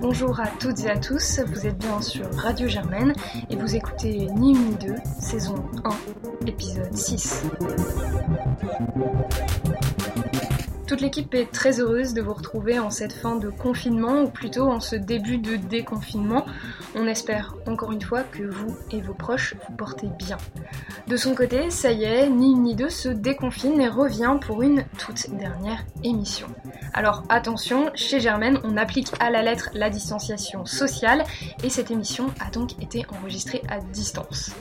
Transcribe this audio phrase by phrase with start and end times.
[0.00, 3.14] Bonjour à toutes et à tous, vous êtes bien sur Radio Germaine
[3.50, 7.42] et vous écoutez Ni une ni deux, saison 1, épisode 6.
[10.86, 14.70] Toute l'équipe est très heureuse de vous retrouver en cette fin de confinement, ou plutôt
[14.70, 16.44] en ce début de déconfinement.
[16.96, 20.36] On espère encore une fois que vous et vos proches vous portez bien.
[21.08, 24.62] De son côté, ça y est, ni une ni deux se déconfine et revient pour
[24.62, 26.46] une toute dernière émission.
[26.92, 31.24] Alors attention, chez Germaine, on applique à la lettre la distanciation sociale
[31.64, 34.52] et cette émission a donc été enregistrée à distance.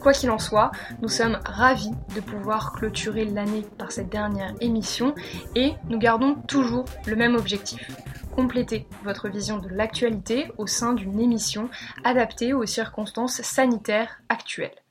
[0.00, 0.70] Quoi qu'il en soit,
[1.00, 5.14] nous sommes ravis de pouvoir clôturer l'année par cette dernière émission
[5.56, 7.90] et nous gardons toujours le même objectif.
[8.34, 11.68] Compléter votre vision de l'actualité au sein d'une émission
[12.02, 14.82] adaptée aux circonstances sanitaires actuelles.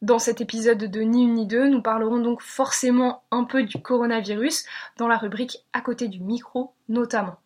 [0.00, 3.82] Dans cet épisode de Ni une ni deux, nous parlerons donc forcément un peu du
[3.82, 4.64] coronavirus
[4.96, 7.36] dans la rubrique à côté du micro notamment.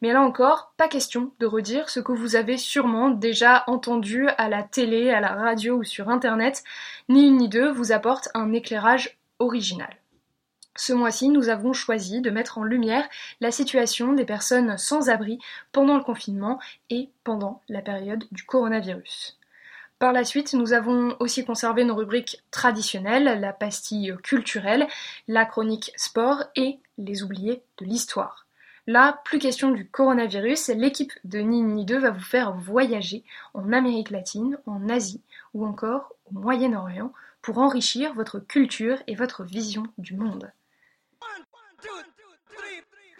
[0.00, 4.48] Mais là encore, pas question de redire ce que vous avez sûrement déjà entendu à
[4.48, 6.64] la télé, à la radio ou sur internet.
[7.08, 9.94] Ni une ni deux vous apporte un éclairage original.
[10.76, 13.08] Ce mois-ci, nous avons choisi de mettre en lumière
[13.40, 15.38] la situation des personnes sans abri
[15.72, 16.58] pendant le confinement
[16.90, 19.38] et pendant la période du coronavirus.
[19.98, 24.86] Par la suite, nous avons aussi conservé nos rubriques traditionnelles, la pastille culturelle,
[25.26, 28.46] la chronique sport et les oubliés de l'histoire.
[28.86, 34.10] Là, plus question du coronavirus, l'équipe de Ni 2 va vous faire voyager en Amérique
[34.10, 35.22] latine, en Asie
[35.54, 40.52] ou encore au Moyen-Orient pour enrichir votre culture et votre vision du monde.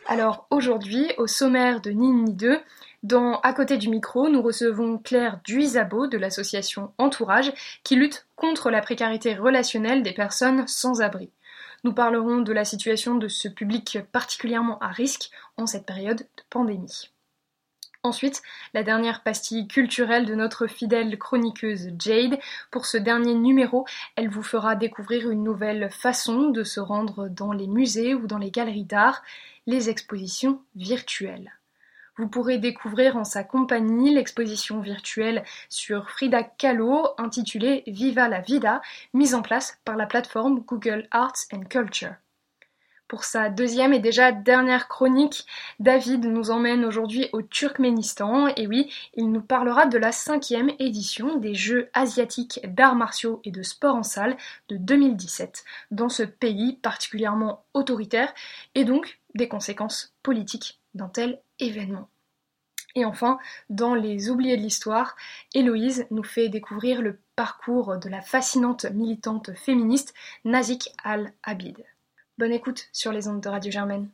[0.06, 2.60] Alors aujourd'hui, au sommaire de Ni 2,
[3.02, 8.70] dans À côté du micro, nous recevons Claire Duisabo de l'association Entourage qui lutte contre
[8.70, 11.30] la précarité relationnelle des personnes sans abri.
[11.84, 16.42] Nous parlerons de la situation de ce public particulièrement à risque en cette période de
[16.50, 17.10] pandémie.
[18.06, 18.40] Ensuite,
[18.72, 22.38] la dernière pastille culturelle de notre fidèle chroniqueuse Jade.
[22.70, 23.84] Pour ce dernier numéro,
[24.14, 28.38] elle vous fera découvrir une nouvelle façon de se rendre dans les musées ou dans
[28.38, 29.24] les galeries d'art,
[29.66, 31.52] les expositions virtuelles.
[32.16, 38.82] Vous pourrez découvrir en sa compagnie l'exposition virtuelle sur Frida Kahlo intitulée Viva la Vida,
[39.14, 42.14] mise en place par la plateforme Google Arts Culture.
[43.08, 45.46] Pour sa deuxième et déjà dernière chronique,
[45.78, 48.48] David nous emmène aujourd'hui au Turkménistan.
[48.56, 53.52] Et oui, il nous parlera de la cinquième édition des Jeux asiatiques d'arts martiaux et
[53.52, 54.36] de sport en salle
[54.68, 58.34] de 2017, dans ce pays particulièrement autoritaire,
[58.74, 62.08] et donc des conséquences politiques d'un tel événement.
[62.96, 63.38] Et enfin,
[63.70, 65.14] dans Les oubliés de l'histoire,
[65.54, 70.12] Héloïse nous fait découvrir le parcours de la fascinante militante féministe
[70.44, 71.84] Nazik Al-Abid.
[72.38, 74.10] Bonne écoute sur les ondes de Radio Germaine.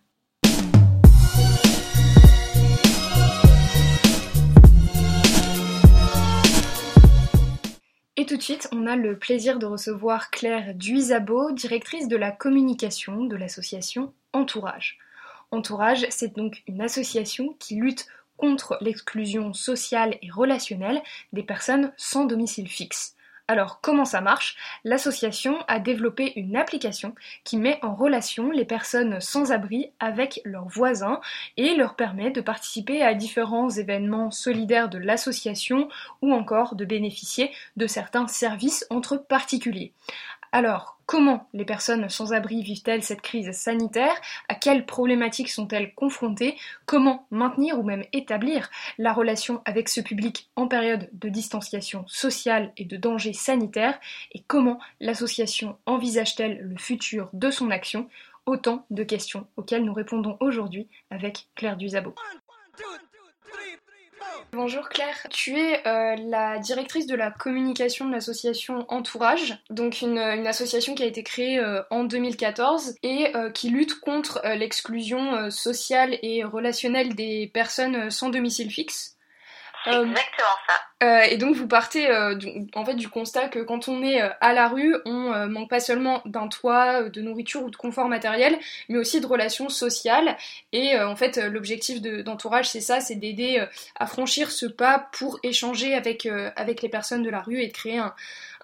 [8.17, 12.31] Et tout de suite, on a le plaisir de recevoir Claire Duisabo, directrice de la
[12.31, 14.99] communication de l'association Entourage.
[15.51, 18.07] Entourage, c'est donc une association qui lutte
[18.37, 23.17] contre l'exclusion sociale et relationnelle des personnes sans domicile fixe.
[23.53, 24.57] Alors comment ça marche?
[24.83, 27.15] L'association a développé une application
[27.45, 31.21] qui met en relation les personnes sans abri avec leurs voisins
[31.59, 35.91] et leur permet de participer à différents événements solidaires de l'association
[36.23, 39.93] ou encore de bénéficier de certains services entre particuliers.
[40.55, 44.15] Alors, comment les personnes sans abri vivent-elles cette crise sanitaire?
[44.51, 46.59] À quelles problématiques sont-elles confrontées?
[46.85, 52.71] Comment maintenir ou même établir la relation avec ce public en période de distanciation sociale
[52.77, 53.99] et de danger sanitaire?
[54.33, 58.11] Et comment l'association envisage-t-elle le futur de son action?
[58.45, 62.15] Autant de questions auxquelles nous répondons aujourd'hui avec Claire Duzabo.
[64.53, 70.19] Bonjour Claire, tu es euh, la directrice de la communication de l'association Entourage, donc une,
[70.19, 76.19] association qui a été créée euh, en 2014 et euh, qui lutte contre l'exclusion sociale
[76.23, 79.17] et relationnelle des personnes sans domicile fixe.
[79.87, 80.75] Exactement ça.
[81.03, 84.23] Euh, et donc vous partez euh, du, en fait du constat que quand on est
[84.23, 88.09] euh, à la rue, on manque pas seulement d'un toit, de nourriture ou de confort
[88.09, 88.57] matériel,
[88.89, 90.37] mais aussi de relations sociales.
[90.73, 93.65] Et en fait l'objectif d'entourage c'est ça, c'est d'aider
[93.99, 96.27] à franchir ce pas pour échanger avec
[96.57, 98.15] avec les personnes de la rue et de créer un,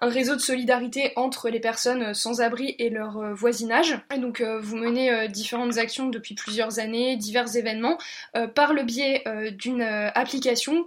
[0.01, 3.99] un réseau de solidarité entre les personnes sans abri et leur voisinage.
[4.13, 7.97] Et donc vous menez différentes actions depuis plusieurs années, divers événements,
[8.55, 10.85] par le biais d'une application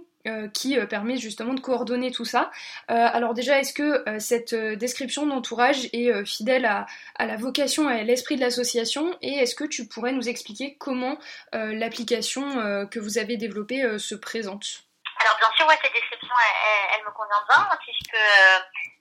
[0.53, 2.51] qui permet justement de coordonner tout ça.
[2.87, 6.85] alors déjà, est-ce que cette description d'entourage est fidèle à,
[7.19, 9.17] la vocation et à l'esprit de l'association?
[9.21, 11.17] Et est-ce que tu pourrais nous expliquer comment
[11.51, 14.83] l'application que vous avez développée se présente?
[15.19, 18.17] Alors bien sûr, cette description, elle, elle, me convient bien, puisque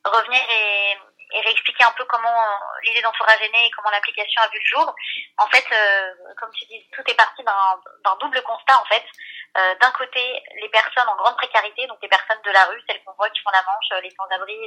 [0.04, 0.94] revenir et
[1.34, 2.44] et réexpliquer un peu comment
[2.82, 4.94] l'idée d'entourage née et comment l'application a vu le jour.
[5.38, 9.04] En fait, euh, comme tu dis, tout est parti d'un double constat en fait.
[9.58, 13.02] Euh, d'un côté, les personnes en grande précarité, donc les personnes de la rue, celles
[13.04, 14.58] qu'on voit qui font la manche, euh, les sans-abri,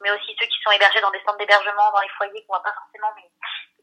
[0.00, 2.62] mais aussi ceux qui sont hébergés dans des centres d'hébergement, dans les foyers qu'on voit
[2.62, 3.28] pas forcément, mais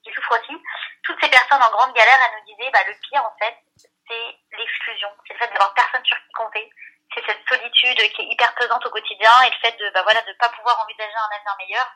[0.03, 0.56] qui souffrent aussi.
[1.03, 3.57] Toutes ces personnes en grande galère, elles nous disaient, bah, le pire en fait,
[4.07, 6.69] c'est l'exclusion, c'est le fait d'avoir personne sur qui compter,
[7.13, 10.21] c'est cette solitude qui est hyper pesante au quotidien et le fait de, bah voilà,
[10.21, 11.88] de pas pouvoir envisager un avenir meilleur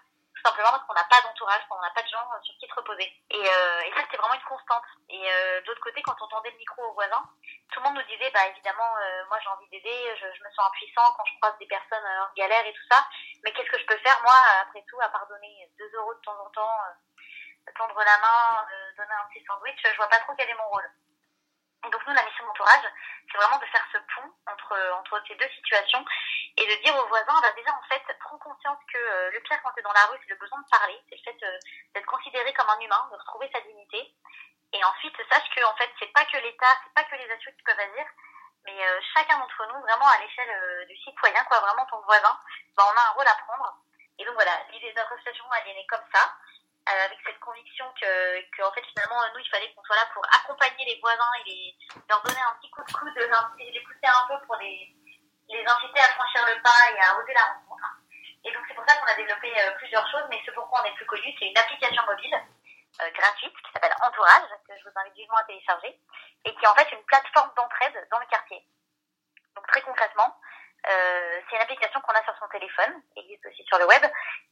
[0.42, 2.68] tout simplement parce qu'on n'a pas d'entourage, qu'on n'a pas de gens euh, sur qui
[2.68, 3.06] se reposer.
[3.30, 4.84] Et, euh, et ça, c'était vraiment une constante.
[5.10, 7.24] Et euh, d'autre côté, quand on tendait le micro aux voisins,
[7.72, 10.66] tout le monde nous disait, bah évidemment, euh, moi j'ai envie d'aider, je, me sens
[10.68, 13.06] impuissant quand je croise des personnes en galère et tout ça,
[13.44, 16.22] mais qu'est-ce que je peux faire, moi, après tout, à part donner 2 euros de
[16.22, 16.78] temps en temps,
[17.78, 18.66] tendre la main,
[18.98, 20.90] donner un petit sandwich, je vois pas trop quel est mon rôle.
[21.86, 22.86] Et donc nous, la mission d'entourage,
[23.32, 26.06] c'est vraiment de faire ce pont entre, entre ces deux situations
[26.58, 29.62] et de dire aux voisins, bah déjà en fait, prends conscience que euh, le pire
[29.64, 31.58] quand tu es dans la rue, c'est le besoin de parler, c'est le fait euh,
[31.94, 34.14] d'être considéré comme un humain, de retrouver sa dignité.
[34.74, 37.56] Et ensuite, sache que en fait, c'est pas que l'État, c'est pas que les assurés
[37.56, 38.06] qui peuvent agir,
[38.66, 42.38] mais euh, chacun d'entre nous, vraiment à l'échelle du citoyen, quoi, vraiment ton voisin,
[42.76, 43.78] bah, on a un rôle à prendre.
[44.20, 46.36] Et donc voilà, l'idée de notre association, elle est née comme ça.
[46.90, 50.10] Euh, avec cette conviction que, que en fait finalement nous il fallait qu'on soit là
[50.16, 51.78] pour accompagner les voisins et les,
[52.10, 53.14] leur donner un petit coup de coude,
[53.60, 54.90] les pousser un peu pour les,
[55.48, 57.86] les inciter à franchir le pas et à oser la rencontre.
[58.44, 60.86] Et donc c'est pour ça qu'on a développé euh, plusieurs choses, mais ce pourquoi on
[60.86, 64.96] est plus connu, c'est une application mobile euh, gratuite qui s'appelle Entourage, que je vous
[64.96, 66.00] invite vivement à télécharger,
[66.46, 68.66] et qui est en fait une plateforme d'entraide dans le quartier.
[69.56, 70.36] Donc très concrètement,
[70.90, 74.04] euh, c'est une application qu'on a sur son téléphone, existe aussi sur le web,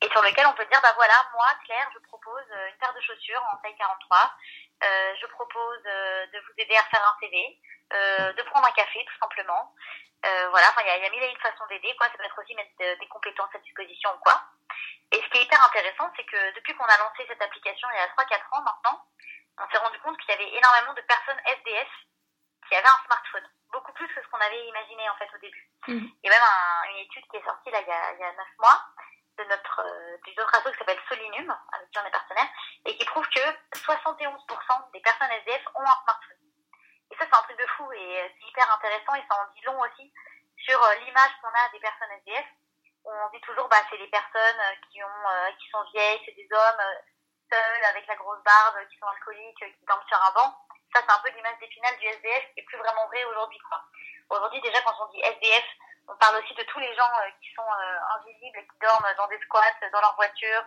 [0.02, 2.94] et sur lequel on peut dire, bah voilà, moi, Claire, je propose euh, une paire
[2.94, 4.31] de chaussures en taille 43,
[4.84, 7.60] euh, je propose euh, de vous aider à faire un CV,
[7.94, 9.74] euh, de prendre un café, tout simplement.
[10.52, 12.08] voilà, enfin, il y a, y a mille et une façons d'aider, quoi.
[12.08, 14.42] Ça peut être aussi mettre des compétences à disposition ou quoi.
[15.12, 17.98] Et ce qui est hyper intéressant, c'est que depuis qu'on a lancé cette application il
[17.98, 19.02] y a 3-4 ans maintenant,
[19.58, 21.90] on s'est rendu compte qu'il y avait énormément de personnes SDF
[22.69, 25.69] qui avaient un smartphone beaucoup plus que ce qu'on avait imaginé en fait au début.
[25.88, 26.06] Mmh.
[26.24, 28.19] Il y a même un, une étude qui est sortie là il y a, il
[28.19, 28.86] y a 9 mois
[29.38, 32.50] de notre euh, du autre asso qui s'appelle Solinum, avec qui on est partenaire,
[32.86, 33.39] et qui prouve que
[33.74, 36.38] 71% des personnes SDF ont un smartphone.
[37.12, 39.54] Et ça c'est un truc de fou et euh, c'est hyper intéressant et ça en
[39.54, 40.13] dit long aussi
[40.57, 42.45] sur euh, l'image qu'on a des personnes SDF.
[43.06, 44.62] On dit toujours bah c'est des personnes
[44.92, 45.25] qui ont
[45.57, 46.83] qui sont vieilles, c'est des hommes
[47.50, 50.54] seuls avec la grosse barbe, qui sont alcooliques, qui dorment sur un banc.
[50.94, 53.60] Ça, c'est un peu l'image d'épinal du SDF qui est plus vraiment vrai aujourd'hui.
[54.30, 55.66] Aujourd'hui, déjà, quand on dit SDF,
[56.10, 59.28] on parle aussi de tous les gens euh, qui sont euh, invisibles, qui dorment dans
[59.28, 60.64] des squats, dans leur voiture,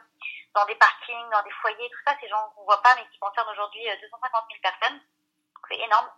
[0.54, 3.18] dans des parkings, dans des foyers, tout ça, ces gens qu'on voit pas, mais qui
[3.18, 5.00] concernent aujourd'hui 250 euh, 000 personnes.
[5.68, 6.10] C'est énorme.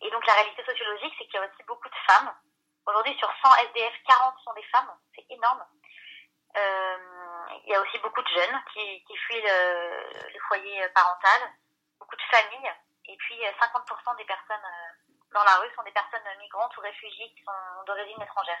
[0.00, 2.34] Et donc, la réalité sociologique, c'est qu'il y a aussi beaucoup de femmes.
[2.86, 4.90] Aujourd'hui, sur 100 SDF, 40 sont des femmes.
[5.14, 5.64] C'est énorme.
[7.64, 11.52] Il y a aussi beaucoup de jeunes qui, qui fuient le, le foyer parental,
[11.98, 12.72] beaucoup de familles
[13.08, 16.80] et puis 50% euh, des personnes euh, dans la rue sont des personnes migrantes ou
[16.80, 18.58] réfugiées qui sont d'origine étrangère.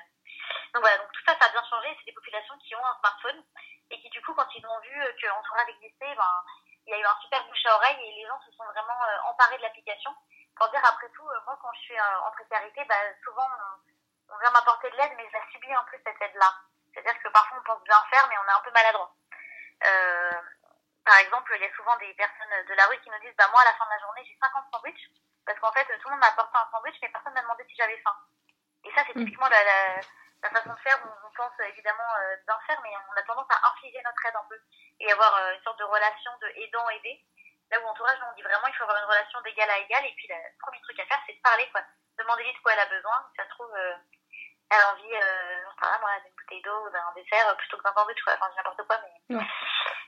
[0.74, 1.94] Donc voilà, donc tout ça, ça a bien changé.
[1.98, 3.42] C'est des populations qui ont un smartphone
[3.90, 6.42] et qui du coup, quand ils ont vu euh, que Entourage existait, ben,
[6.86, 8.98] il y a eu un super bouche à oreille et les gens se sont vraiment
[9.26, 10.14] emparés de l'application.
[10.56, 13.48] Pour dire après tout, moi quand je suis en précarité, ben, souvent
[14.30, 16.54] on, vient m'apporter de l'aide, mais je la subis un peu cette aide-là.
[16.94, 19.12] C'est-à-dire que parfois on pense bien faire, mais on est un peu maladroit.
[21.06, 23.46] Par exemple, il y a souvent des personnes de la rue qui nous disent bah
[23.52, 25.06] moi à la fin de la journée j'ai 50 sandwichs
[25.46, 27.76] parce qu'en fait tout le monde m'a apporté un sandwich mais personne m'a demandé si
[27.78, 28.16] j'avais faim.
[28.82, 29.22] Et ça c'est mm.
[29.22, 30.02] typiquement la, la,
[30.42, 33.46] la, façon de faire où on pense évidemment euh, bien faire mais on a tendance
[33.54, 34.58] à infliger notre aide un peu
[34.98, 37.22] et avoir euh, une sorte de relation de aidant aidé.
[37.70, 40.14] Là où entourage on dit vraiment il faut avoir une relation d'égal à égal et
[40.18, 41.82] puis le premier truc à faire c'est de parler quoi.
[42.18, 43.30] Demander de quoi elle a besoin.
[43.36, 43.94] Ça se trouve euh,
[44.70, 48.34] elle a envie euh, moi d'une bouteille d'eau d'un dessert plutôt que d'un sandwich quoi.
[48.34, 49.38] Enfin n'importe quoi mais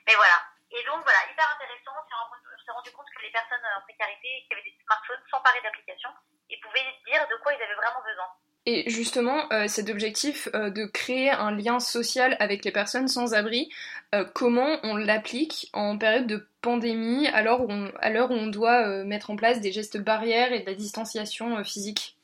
[0.08, 0.42] mais voilà.
[0.70, 4.52] Et donc voilà, hyper intéressant, on s'est rendu compte que les personnes en précarité qui
[4.52, 6.12] avaient des smartphones s'emparaient d'applications
[6.50, 8.28] et pouvaient dire de quoi ils avaient vraiment besoin.
[8.66, 13.32] Et justement, euh, cet objectif euh, de créer un lien social avec les personnes sans
[13.32, 13.72] abri,
[14.14, 18.46] euh, comment on l'applique en période de pandémie, alors où on, à l'heure où on
[18.46, 22.16] doit euh, mettre en place des gestes barrières et de la distanciation euh, physique?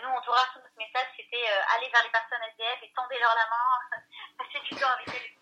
[0.00, 1.44] Nous, entourage, notre message, c'était
[1.76, 4.02] aller vers les personnes SDF et tendez leur la main,
[4.38, 5.37] passer du temps avec elles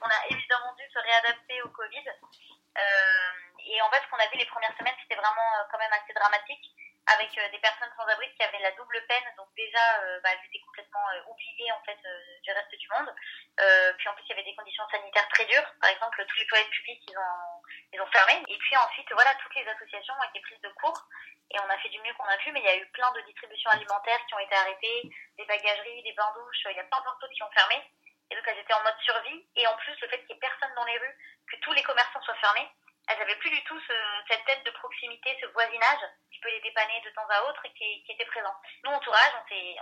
[0.00, 2.04] on a évidemment dû se réadapter au Covid.
[2.08, 3.32] Euh,
[3.66, 5.92] et en fait, ce qu'on a vu les premières semaines, c'était vraiment euh, quand même
[5.92, 6.64] assez dramatique.
[7.06, 9.24] avec des personnes sans abri qui avaient la double peine.
[9.36, 9.82] Donc déjà,
[10.22, 11.98] bah, elles étaient complètement oubliées en fait
[12.44, 13.10] du reste du monde.
[13.98, 15.74] puis en plus, il y avait des conditions sanitaires très dures.
[15.80, 17.62] Par exemple, tous les toilettes publiques, ils ont,
[17.94, 18.44] ils ont fermé.
[18.46, 21.02] Et puis ensuite, voilà, toutes les associations ont été prises de court.
[21.50, 23.10] Et on a fait du mieux qu'on a pu, mais il y a eu plein
[23.12, 26.84] de distributions alimentaires qui ont été arrêtées, des bagageries, des bains douches, il y a
[26.84, 27.82] plein de choses qui ont fermé.
[28.30, 29.46] Et donc elles étaient en mode survie.
[29.56, 31.16] Et en plus, le fait qu'il n'y ait personne dans les rues,
[31.50, 32.68] que tous les commerçants soient fermés,
[33.08, 33.80] elles n'avaient plus du tout
[34.28, 37.72] cette tête de proximité, ce voisinage qui peut les dépanner de temps à autre et
[37.72, 38.54] qui, était présent.
[38.84, 39.76] Nous, entourage, on s'est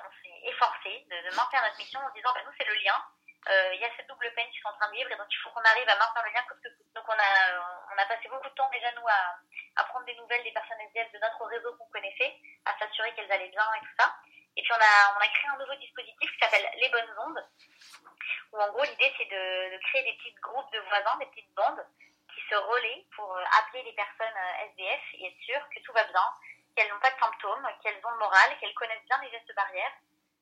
[0.45, 2.97] efforcé de, maintenir notre mission en disant, ben, nous, c'est le lien.
[3.49, 5.29] Euh, il y a cette double peine qui sont en train de vivre et donc
[5.31, 6.69] il faut qu'on arrive à maintenir le lien coûte que.
[6.93, 7.33] Donc on a,
[7.95, 9.39] on a passé beaucoup de temps déjà, nous, à,
[9.77, 12.35] à prendre des nouvelles des personnes SDF de notre réseau qu'on connaissait,
[12.67, 14.13] à s'assurer qu'elles allaient bien et tout ça.
[14.59, 17.47] Et puis on a, on a créé un nouveau dispositif qui s'appelle Les Bonnes Ondes,
[18.53, 21.87] où en gros l'idée c'est de, créer des petits groupes de voisins, des petites bandes
[22.35, 25.93] qui se relaient pour euh, appeler les personnes euh, SDF et être sûr que tout
[25.93, 26.27] va bien,
[26.75, 29.95] qu'elles n'ont pas de symptômes, qu'elles ont le moral, qu'elles connaissent bien les gestes barrières,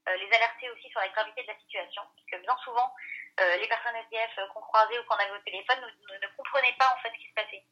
[0.08, 2.94] euh, les alerter aussi sur la gravité de la situation, parce que bien souvent
[3.38, 6.98] les personnes SDF qu'on croisait ou qu'on avait au téléphone ne, ne, comprenaient pas en
[7.02, 7.62] fait ce qui se passait.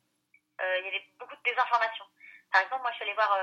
[0.61, 2.05] il y avait beaucoup de désinformation.
[2.53, 3.35] Par exemple, moi je suis allée voir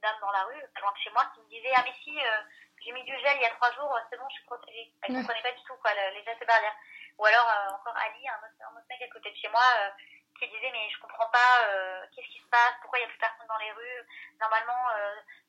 [0.00, 2.40] dame dans la rue, loin de chez moi, qui me disait Ah, mais si, euh,
[2.84, 4.92] j'ai mis du gel il y a trois jours, c'est bon, je suis protégée.
[5.02, 6.76] Elle ne comprenait pas du tout quoi, les gestes barrières.
[7.18, 9.64] Ou alors, euh, encore Ali, un autre, un autre, mec à côté de chez moi,
[9.80, 9.90] euh,
[10.38, 11.66] qui disait Mais je comprends pas,
[12.14, 14.06] qu'est-ce qui se passe, pourquoi il n'y a plus personne dans les rues
[14.40, 14.86] Normalement,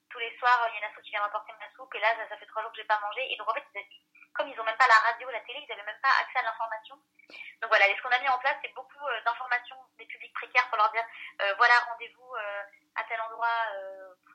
[0.10, 2.08] tous les soirs, il y a une asso qui vient m'apporter ma soupe, et là,
[2.28, 3.32] ça, fait trois jours que j'ai pas mangé.
[3.32, 3.64] Et donc, en fait,
[4.40, 6.44] comme ils n'ont même pas la radio, la télé, ils n'avaient même pas accès à
[6.44, 6.96] l'information.
[7.60, 10.78] Donc voilà, ce qu'on a mis en place, c'est beaucoup d'informations des publics précaires pour
[10.78, 11.04] leur dire
[11.58, 12.36] voilà, rendez-vous
[12.96, 13.68] à tel endroit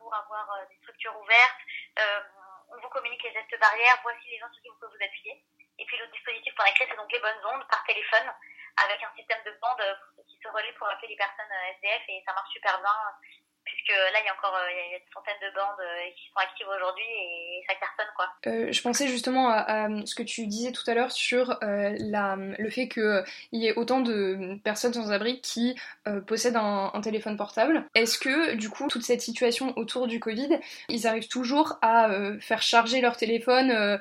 [0.04, 1.62] pour avoir euh, des structures ouvertes.
[1.98, 2.20] Euh,
[2.68, 5.42] on vous communique les gestes barrières, voici les gens sur qui vous pouvez vous appuyer.
[5.78, 8.28] Et puis l'autre dispositif qu'on a c'est donc les bonnes ondes par téléphone,
[8.76, 9.94] avec un système de bande euh,
[10.28, 12.92] qui se relaie pour appeler les personnes SDF et ça marche super bien
[13.64, 16.10] puisque là il y a encore euh, il y a une centaine de bandes euh,
[16.16, 18.28] qui sont actives aujourd'hui et ça cartonne quoi.
[18.46, 22.70] Euh, je pensais justement à, ce que tu disais tout à l'heure sur la, le
[22.70, 25.78] fait qu'il y ait autant de personnes sans abri qui
[26.26, 27.86] possèdent un, téléphone portable.
[27.94, 32.08] Est-ce que du coup toute cette situation autour du Covid, ils arrivent toujours à
[32.40, 34.00] faire charger leur téléphone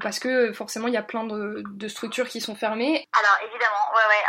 [0.00, 3.06] parce que forcément il y a plein de, de, structures qui sont fermées?
[3.12, 4.24] Alors évidemment, ouais ouais.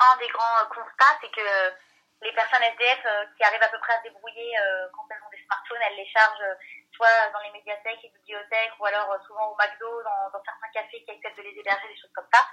[0.00, 1.80] un des grands constats c'est que
[2.22, 5.22] les personnes SDF euh, qui arrivent à peu près à se débrouiller euh, quand elles
[5.24, 6.54] ont des smartphones, elles les chargent euh,
[6.92, 11.02] soit dans les médiathèques et bibliothèques ou alors souvent au McDo, dans, dans, certains cafés
[11.02, 12.44] qui acceptent de les héberger, des choses comme ça.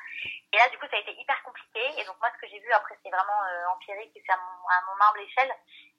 [0.54, 1.84] Et là, du coup, ça a été hyper compliqué.
[2.00, 3.42] Et donc moi, ce que j'ai vu après, c'est vraiment
[3.76, 5.54] empirique et c'est à à mon humble échelle.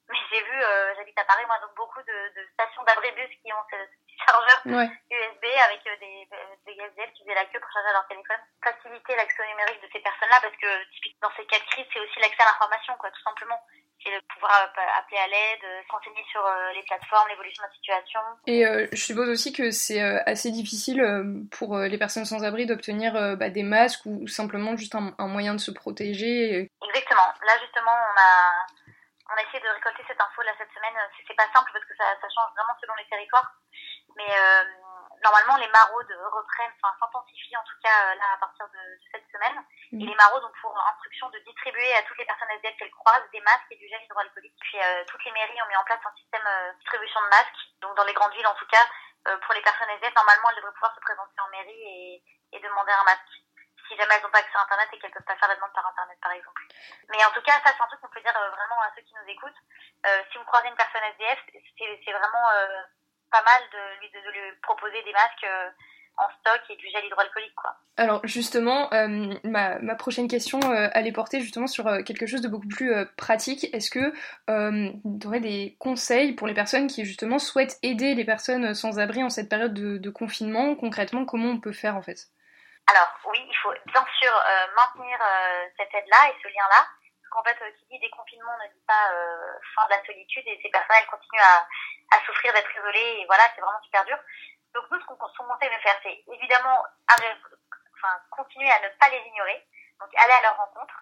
[0.08, 0.56] Mais j'ai vu,
[0.96, 3.76] j'habite à Paris, moi, donc beaucoup de, de stations d'abribus qui ont ce,
[4.26, 6.28] chargeur USB avec des,
[6.66, 8.42] des SDF qui faisaient la queue pour charger leur téléphone.
[8.64, 12.00] Faciliter l'accès numérique de ces personnes-là parce que typiquement dans ces cas de crise, c'est
[12.00, 13.60] aussi l'accès à l'information, quoi, tout simplement
[14.04, 17.68] c'est de pouvoir euh, appeler à l'aide, euh, s'enseigner sur euh, les plateformes, l'évolution de
[17.68, 18.20] la situation.
[18.46, 21.02] Et je suppose aussi que c'est assez difficile
[21.50, 25.60] pour les personnes sans abri d'obtenir bah, des masques ou, simplement juste un, moyen de
[25.60, 26.70] se protéger.
[26.88, 27.28] Exactement.
[27.46, 28.66] Là justement, on a
[29.38, 30.98] a essayé de récolter cette info là cette semaine.
[31.26, 33.50] C'est pas simple parce que ça, ça change vraiment selon les territoires,
[34.16, 34.28] mais
[35.22, 38.80] normalement, les maraudes reprennent, enfin s'intensifient en tout cas euh, là à partir de,
[39.12, 39.58] cette semaine.
[39.92, 43.30] Et les maraudes ont pour instruction de distribuer à toutes les personnes SDF qu'elles croisent
[43.32, 44.56] des masques et du gel hydroalcoolique.
[44.60, 47.28] Puis euh, toutes les mairies ont mis en place un système euh, de distribution de
[47.28, 47.62] masques.
[47.80, 48.86] Donc dans les grandes villes en tout cas,
[49.44, 52.92] pour les personnes SDF, normalement elles devraient pouvoir se présenter en mairie et, et demander
[52.92, 53.42] un masque
[53.88, 55.72] si jamais elles n'ont pas accès à Internet et qu'elles peuvent pas faire la demande
[55.72, 56.62] par Internet, par exemple.
[57.10, 59.14] Mais en tout cas, ça, c'est un truc qu'on peut dire vraiment à ceux qui
[59.16, 59.60] nous écoutent.
[60.06, 61.40] Euh, si vous croisez une personne SDF,
[61.76, 62.82] c'est vraiment euh,
[63.30, 65.70] pas mal de lui, proposer des masques euh,
[66.16, 67.76] en stock et du gel hydroalcoolique quoi.
[67.96, 72.68] Alors justement, euh, ma, prochaine question euh, allait porter justement sur quelque chose de beaucoup
[72.68, 73.72] plus pratique.
[73.72, 74.12] Est-ce que
[74.48, 79.22] tu aurais des conseils pour les personnes qui justement souhaitent aider les personnes sans abri
[79.22, 80.74] en cette période de, de confinement?
[80.74, 82.28] Concrètement, comment on peut faire en fait?
[82.88, 84.32] Alors oui, il faut bien sûr
[84.76, 85.18] maintenir
[85.76, 86.86] cette aide-là et ce lien-là.
[87.30, 90.70] Qu'en fait, qui dit déconfinement ne dit pas euh, fin de la solitude et ces
[90.70, 91.66] personnes, elles continuent à,
[92.16, 94.16] à souffrir d'être isolées et voilà, c'est vraiment super dur.
[94.74, 99.20] Donc nous, ce qu'on conseille de faire, c'est évidemment enfin, continuer à ne pas les
[99.28, 99.66] ignorer,
[100.00, 100.94] donc aller à leur rencontre,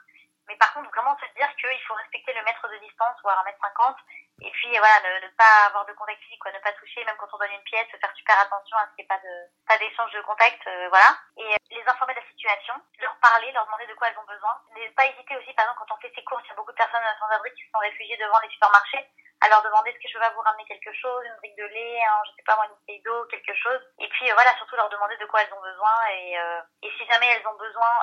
[0.49, 3.45] mais par contre vraiment se dire qu'il faut respecter le mètre de distance, voire un
[3.45, 3.97] mètre cinquante,
[4.43, 7.33] et puis voilà, ne, pas avoir de contact physique, quoi, ne pas toucher, même quand
[7.33, 9.35] on donne une pièce, faire super attention à ce qu'il n'y ait pas de
[9.67, 11.17] pas d'échange de contact, euh, voilà.
[11.39, 14.29] Et euh, les informer de la situation, leur parler, leur demander de quoi elles ont
[14.29, 14.61] besoin.
[14.77, 16.73] Ne pas hésiter aussi, par exemple, quand on fait ses courses, il y a beaucoup
[16.73, 19.09] de personnes sans abri qui sont réfugiées devant les supermarchés,
[19.47, 22.03] à leur demander est-ce que je vais vous ramener quelque chose, une brique de lait,
[22.03, 23.81] un, je sais pas moi, une bouteille d'eau, quelque chose.
[24.03, 26.35] Et puis voilà, surtout leur demander de quoi elles ont besoin et,
[26.83, 27.95] et si jamais elles ont besoin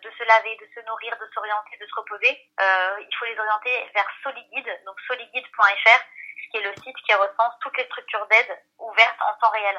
[0.00, 3.90] de se laver, de se nourrir, de s'orienter, de se reposer, il faut les orienter
[3.94, 6.00] vers Soliguide, donc soliguide.fr
[6.50, 9.76] qui est le site qui recense toutes les structures d'aide ouvertes en temps réel.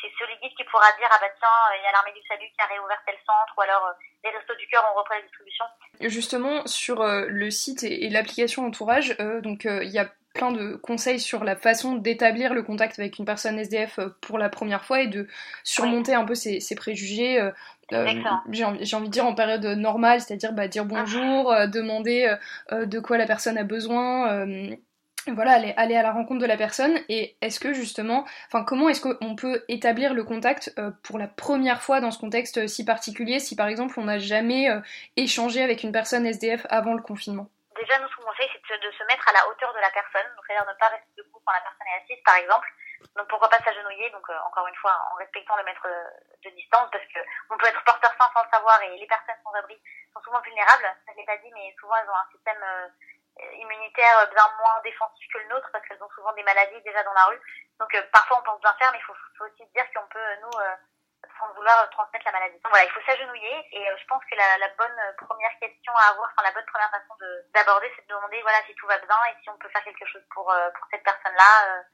[0.00, 2.46] C'est ce guide qui pourra dire ah bah tiens il y a l'armée du salut
[2.46, 3.92] qui a réouvert tel centre ou alors euh,
[4.24, 5.64] les restos du cœur ont repris la distribution.
[6.00, 10.74] Justement sur euh, le site et, l'application Entourage, euh, donc il y a plein de
[10.76, 15.02] conseils sur la façon d'établir le contact avec une personne SDF pour la première fois
[15.02, 15.26] et de
[15.64, 17.40] surmonter un peu ses, préjugés.
[17.90, 22.34] j'ai envie, envie, de dire en période normale, c'est-à-dire bah, dire bonjour, demander
[22.70, 24.46] de quoi la personne a besoin,
[25.32, 26.98] voilà, aller, aller, à la rencontre de la personne.
[27.08, 31.28] Et est-ce que justement, enfin comment est-ce qu'on peut établir le contact euh, pour la
[31.28, 34.80] première fois dans ce contexte si particulier si par exemple on n'a jamais euh,
[35.16, 37.48] échangé avec une personne SDF avant le confinement?
[37.78, 40.26] Déjà, nous, ce qu'on conseille, c'est de, se mettre à la hauteur de la personne,
[40.34, 42.68] donc c'est-à-dire ne pas rester debout quand la personne est assise, par exemple.
[43.14, 45.86] Donc pourquoi pas s'agenouiller, donc euh, encore une fois en respectant le mètre
[46.42, 47.20] de distance, parce que
[47.50, 49.78] on peut être porteur sain sans le savoir et les personnes sans abri
[50.12, 50.82] sont souvent vulnérables.
[50.82, 52.88] Ça je l'ai pas dit, mais souvent elles ont un système euh,
[53.54, 57.12] immunitaire bien moins défensif que le nôtre parce qu'elles ont souvent des maladies déjà dans
[57.12, 57.40] la rue.
[57.78, 60.34] Donc euh, parfois on pense bien faire, mais il faut, faut, aussi dire qu'on peut,
[60.42, 60.58] nous,
[61.38, 62.58] sans vouloir transmettre la maladie.
[62.62, 66.10] Donc voilà, il faut s'agenouiller et je pense que la, la, bonne première question à
[66.10, 67.14] avoir, enfin la bonne première façon
[67.54, 70.06] d'aborder, c'est de demander voilà si tout va bien et si on peut faire quelque
[70.06, 71.84] chose pour, pour cette personne-là.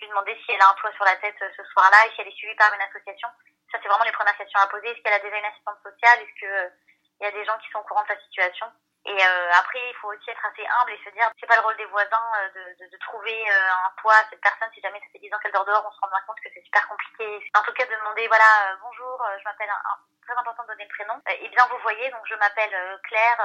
[0.00, 2.28] lui demander si elle a un toit sur la tête ce soir-là et si elle
[2.28, 3.28] est suivie par une association.
[3.70, 4.90] Ça, c'est vraiment les premières questions à poser.
[4.90, 6.20] Est-ce qu'elle a déjà une assistante sociale?
[6.20, 6.72] Est-ce qu'il
[7.20, 8.66] il y a des gens qui sont au courant de sa situation?
[9.04, 11.62] Et euh, après, il faut aussi être assez humble et se dire, c'est pas le
[11.62, 14.70] rôle des voisins euh, de, de, de, trouver euh, un toit à cette personne.
[14.72, 16.48] Si jamais ça fait 10 ans qu'elle dort dehors, on se rend bien compte que
[16.48, 17.52] c'est super compliqué.
[17.52, 19.68] En tout cas, de demander, voilà, bonjour, je m'appelle,
[20.24, 21.20] très important de donner le prénom.
[21.28, 22.72] et bien, vous voyez, donc je m'appelle
[23.04, 23.36] Claire.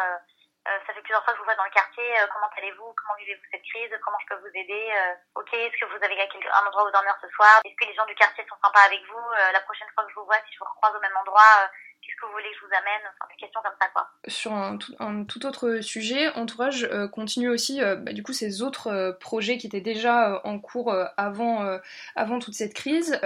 [0.63, 2.07] ça fait plusieurs fois que je vous vois dans le quartier.
[2.31, 4.95] comment allez-vous Comment vivez-vous cette crise Comment je peux vous aider
[5.35, 8.05] Ok, est-ce que vous avez un endroit où dormir ce soir Est-ce que les gens
[8.05, 10.59] du quartier sont sympas avec vous La prochaine fois que je vous vois, si je
[10.59, 11.67] vous recroise au même endroit,
[12.09, 14.09] qu'est-ce que vous voulez que je vous amène Enfin, des questions comme ça, quoi.
[14.27, 18.33] Sur un tout, un tout autre sujet, Entourage euh, continue aussi, euh, bah, du coup,
[18.33, 21.79] ces autres euh, projets qui étaient déjà en cours avant,
[22.15, 23.19] avant toute cette crise.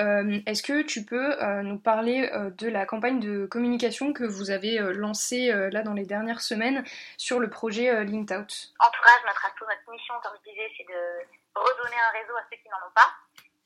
[0.45, 5.51] Est-ce que tu peux nous parler de la campagne de communication que vous avez lancée
[5.71, 6.83] là dans les dernières semaines
[7.17, 8.73] sur le projet Linked Out?
[8.79, 12.57] Entourage, notre asso, notre mission, comme je disais, c'est de redonner un réseau à ceux
[12.57, 13.11] qui n'en ont pas.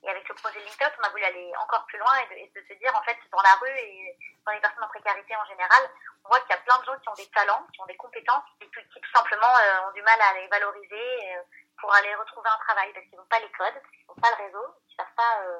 [0.07, 2.73] Et avec le projet LinkedIn, on a voulu aller encore plus loin et de, se
[2.79, 5.83] dire, en fait, dans la rue et dans les personnes en précarité en général,
[6.23, 7.97] on voit qu'il y a plein de gens qui ont des talents, qui ont des
[7.97, 11.43] compétences, et qui, tout simplement euh, ont du mal à les valoriser euh,
[11.81, 14.31] pour aller retrouver un travail parce qu'ils n'ont pas les codes, parce qu'ils n'ont pas
[14.31, 15.59] le réseau, ils ne savent pas euh,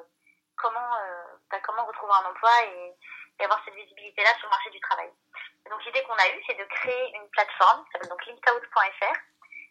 [0.56, 0.96] comment,
[1.50, 2.96] bah, comment retrouver un emploi et,
[3.44, 5.08] avoir cette visibilité-là sur le marché du travail.
[5.70, 9.14] donc l'idée qu'on a eue, c'est de créer une plateforme qui s'appelle donc linkout.fr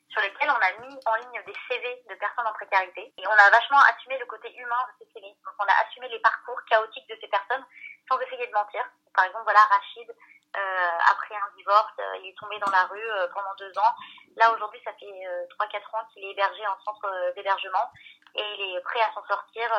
[0.09, 3.13] sur lesquels on a mis en ligne des CV de personnes en précarité.
[3.17, 5.27] Et on a vachement assumé le côté humain de ces CV.
[5.45, 7.65] Donc on a assumé les parcours chaotiques de ces personnes
[8.09, 8.83] sans essayer de mentir.
[9.13, 13.11] Par exemple, voilà, Rachid, euh, après un divorce, euh, il est tombé dans la rue
[13.11, 13.93] euh, pendant deux ans.
[14.37, 17.91] Là, aujourd'hui, ça fait trois, quatre ans qu'il est hébergé en centre d'hébergement
[18.35, 19.69] et il est prêt à s'en sortir.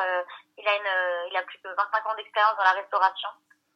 [0.56, 3.28] il, a une, il a plus de 25 ans d'expérience dans la restauration.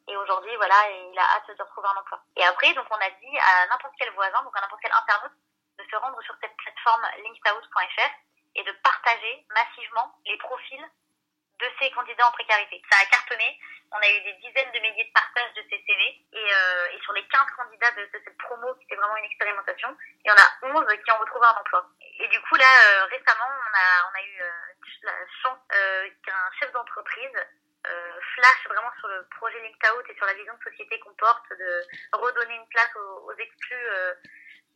[0.08, 2.18] Et aujourd'hui, voilà, il a hâte de retrouver un emploi.
[2.36, 5.32] Et après, donc, on a dit à n'importe quel voisin, donc à n'importe quel internaute,
[5.82, 8.10] de se rendre sur cette plateforme linkedout.fr
[8.54, 10.86] et de partager massivement les profils
[11.60, 12.82] de ces candidats en précarité.
[12.90, 13.58] Ça a cartonné.
[13.92, 16.02] On a eu des dizaines de milliers de partages de ces CV.
[16.32, 19.96] Et, euh, et sur les 15 candidats de, cette promo, qui était vraiment une expérimentation,
[20.24, 21.86] il y en a 11 qui ont retrouvé un emploi.
[22.18, 24.50] Et du coup, là, euh, récemment, on a, eu euh,
[25.02, 27.36] la chance euh, qu'un chef d'entreprise
[28.34, 31.82] flash vraiment sur le projet LinkedOut et sur la vision de société qu'on porte, de
[32.12, 33.88] redonner une place aux exclus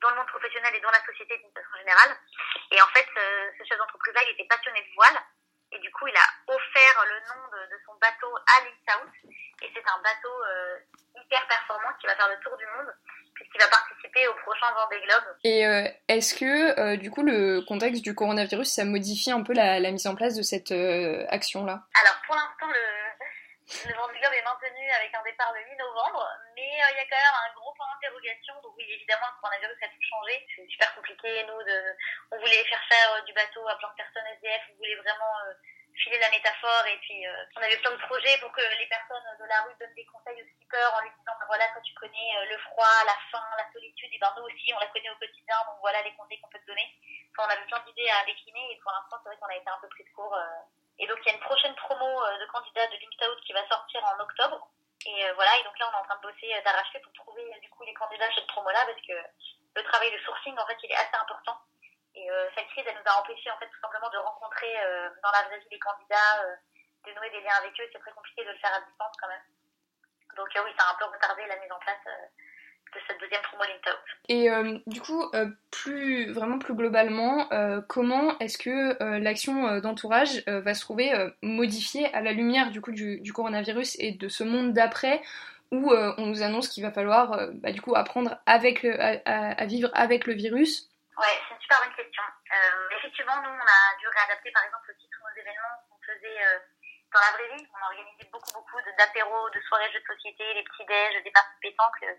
[0.03, 2.17] dans le monde professionnel et dans la société d'une façon générale.
[2.71, 5.19] Et en fait, euh, ce chef d'entreprise-là, il était passionné de voile.
[5.73, 8.57] Et du coup, il a offert le nom de, de son bateau à
[8.87, 9.11] South.
[9.63, 10.79] Et c'est un bateau euh,
[11.17, 12.95] hyper performant qui va faire le tour du monde
[13.35, 15.37] puisqu'il va participer au prochain Vendée Globe.
[15.45, 19.79] Et euh, est-ce que, du coup, le contexte du coronavirus, ça modifie un peu la,
[19.79, 20.73] la mise en place de cette
[21.29, 21.83] action-là?
[22.01, 24.46] Alors, pour l'instant, le, le Vendée Globe est
[24.91, 27.73] avec un départ le 8 novembre, mais euh, il y a quand même un gros
[27.75, 28.55] point d'interrogation.
[28.63, 30.47] Donc oui, évidemment, le coronavirus a tout changé.
[30.55, 31.45] C'est super compliqué.
[31.45, 31.79] Nous, de,
[32.33, 34.63] on voulait faire faire euh, du bateau à plein de personnes SDF.
[34.73, 35.55] On voulait vraiment euh,
[35.95, 36.87] filer la métaphore.
[36.87, 37.25] Et puis,
[37.57, 40.43] on avait plein de projets pour que les personnes de la rue donnent des conseils
[40.43, 43.73] aux skippers en lui disant, ben voilà, quand tu connais le froid, la faim, la
[43.73, 45.57] solitude, et ben nous aussi, on la connaît au quotidien.
[45.67, 46.87] Donc voilà les conseils qu'on peut te donner.
[47.39, 48.73] On avait plein d'idées à décliner.
[48.73, 50.37] Et pour l'instant, c'est vrai qu'on a été un peu pris de court.
[50.99, 52.09] Et donc il y a une prochaine promo
[52.41, 54.69] de candidats de LinkedIn qui va sortir en octobre.
[55.07, 57.13] Et euh, voilà, et donc là on est en train de bosser euh, d'arracher pour
[57.13, 59.15] trouver du coup les candidats cette promo-là parce que
[59.77, 61.57] le travail de sourcing en fait il est assez important.
[62.19, 64.73] Et cette crise, elle nous a empêché en fait tout simplement de rencontrer
[65.23, 66.49] dans la vraie vie les candidats,
[67.05, 67.87] de nouer des liens avec eux.
[67.93, 69.45] C'est très compliqué de le faire à distance quand même.
[70.35, 72.01] Donc oui, ça a un peu retardé la mise en place
[72.97, 73.97] de cette deuxième promo LinkedIn.
[74.29, 80.43] Et euh, du coup, euh, plus vraiment plus globalement, euh, comment est-ce que l'action d'entourage
[80.47, 84.45] va se trouver modifiée à la lumière du coup du, du coronavirus et de ce
[84.45, 85.23] monde d'après
[85.73, 89.67] où on nous annonce qu'il va falloir bah, du coup apprendre avec le, à, à,
[89.67, 90.89] vivre avec le virus?
[91.19, 92.23] Ouais, c'est une super bonne question.
[92.99, 96.39] effectivement, nous on a dû réadapter par exemple aussi tous nos événements qu'on faisait
[97.17, 97.67] dans la vraie vie.
[97.73, 101.61] On a organisé beaucoup, beaucoup d'apéros, de, soirées jeux de société, les petits-déj, des parties
[101.63, 102.15] pétanques, euh,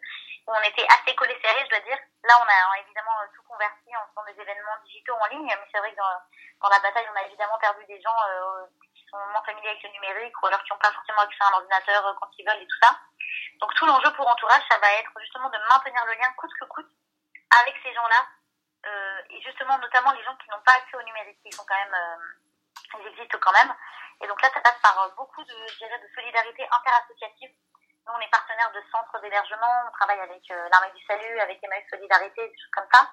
[0.47, 1.97] où on était assez collés serrés, je dois dire.
[2.25, 5.69] Là, on a évidemment euh, tout converti en faisant des événements digitaux en ligne, mais
[5.71, 6.17] c'est vrai que dans,
[6.65, 8.65] dans, la bataille, on a évidemment perdu des gens euh,
[8.97, 11.53] qui sont moins familiers avec le numérique ou alors qui n'ont pas forcément accès à
[11.53, 12.97] un ordinateur quand ils veulent et tout ça.
[13.62, 16.65] Donc tout l'enjeu pour Entourage, ça va être justement de maintenir le lien coûte que
[16.65, 16.89] coûte
[17.62, 18.21] avec ces gens-là,
[19.29, 21.97] et justement notamment les gens qui n'ont pas accès au numérique, qui sont quand même,
[22.99, 23.73] ils existent quand même.
[24.21, 27.51] Et donc là, ça passe par euh, beaucoup de, je dirais, de solidarité interassociative.
[28.08, 31.63] Nous, on est partenaire de centres d'hébergement, on travaille avec euh, l'Armée du Salut, avec
[31.63, 33.12] Emmaüs Solidarité, des choses comme ça.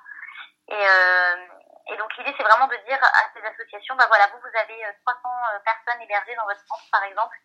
[0.68, 1.46] Et, euh,
[1.88, 4.80] et donc l'idée, c'est vraiment de dire à ces associations, bah voilà, vous, vous avez
[5.04, 5.20] 300
[5.52, 7.36] euh, personnes hébergées dans votre centre, par exemple.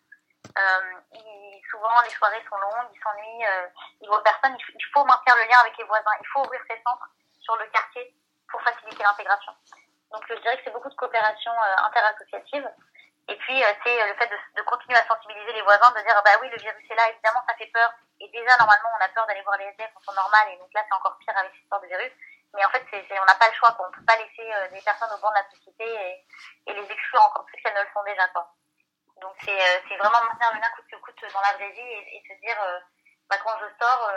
[0.56, 0.94] Euh,
[1.70, 3.46] souvent, les soirées sont longues, ils s'ennuient,
[4.00, 4.56] ils voient personne.
[4.58, 6.16] Il faut maintenir le lien avec les voisins.
[6.20, 7.08] Il faut ouvrir ces centres
[7.40, 8.14] sur le quartier
[8.48, 9.52] pour faciliter l'intégration.
[10.10, 11.52] Donc, je dirais que c'est beaucoup de coopération
[11.84, 12.68] interassociative.
[13.30, 16.20] Et puis, euh, c'est euh, le fait de, continuer à sensibiliser les voisins, de dire,
[16.24, 17.88] bah oui, le virus est là, évidemment, ça fait peur.
[18.18, 20.68] Et déjà, normalement, on a peur d'aller voir les SDF en temps normal, et donc
[20.74, 22.10] là, c'est encore pire avec cette histoire de virus.
[22.54, 23.86] Mais en fait, c'est, on n'a pas le choix, quoi.
[23.86, 27.22] On peut pas laisser euh, des personnes au bord de la société et, les exclure
[27.22, 28.50] encore plus qu'elles ne le sont déjà, quoi.
[29.22, 32.22] Donc, c'est, vraiment maintenir le lien coûte que coûte dans la vraie vie et, et
[32.26, 32.58] se dire,
[33.28, 34.10] bah, quand je sors,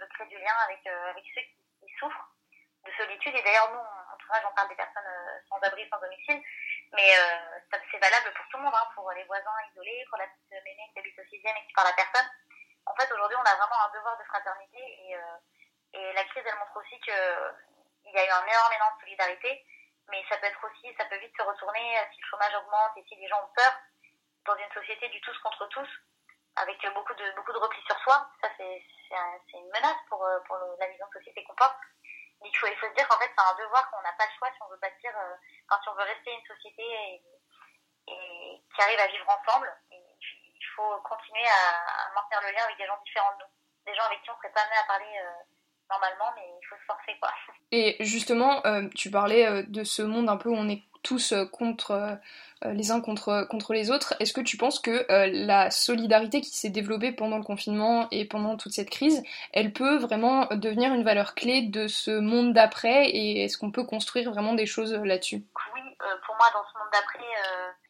[0.00, 2.28] je crée du lien avec, avec ceux qui, qui, souffrent
[2.84, 3.34] de solitude.
[3.36, 5.08] Et d'ailleurs, nous, en tout cas, j'en parle des personnes
[5.48, 6.42] sans abri, sans domicile.
[6.92, 10.26] Mais euh, c'est valable pour tout le monde, hein, pour les voisins isolés, pour la
[10.26, 12.28] petite mémé qui habite au sixième et qui parle à personne.
[12.86, 15.36] En fait, aujourd'hui, on a vraiment un devoir de fraternité et, euh,
[15.92, 17.12] et la crise, elle montre aussi que
[18.06, 19.64] il y a eu un énorme élan de solidarité,
[20.08, 23.04] mais ça peut être aussi, ça peut vite se retourner si le chômage augmente et
[23.06, 23.72] si les gens ont peur
[24.46, 25.88] dans une société du tous contre tous,
[26.56, 28.26] avec beaucoup de beaucoup de repli sur soi.
[28.40, 28.82] Ça, c'est
[29.52, 31.76] une menace pour, pour la vision de société qu'on porte
[32.42, 34.62] il faut, se dire qu'en fait, c'est un devoir qu'on n'a pas le choix si
[34.62, 35.34] on veut bâtir, euh,
[35.68, 37.22] enfin, si on veut rester une société et,
[38.08, 39.72] et qui arrive à vivre ensemble.
[39.90, 43.50] il faut continuer à, maintenir le lien avec des gens différents de nous.
[43.86, 45.42] Des gens avec qui on serait pas amené à parler euh,
[45.88, 47.30] normalement, mais faut se forcer, quoi.
[47.72, 51.32] Et justement, euh, tu parlais euh, de ce monde un peu où on est tous
[51.32, 52.18] euh, contre
[52.62, 54.14] les uns contre, contre les autres.
[54.20, 58.58] Est-ce que tu penses que la solidarité qui s'est développée pendant le confinement et pendant
[58.58, 59.22] toute cette crise,
[59.54, 63.84] elle peut vraiment devenir une valeur clé de ce monde d'après et est-ce qu'on peut
[63.84, 65.42] construire vraiment des choses là-dessus?
[65.74, 65.80] Oui,
[66.26, 67.24] pour moi, dans ce monde d'après,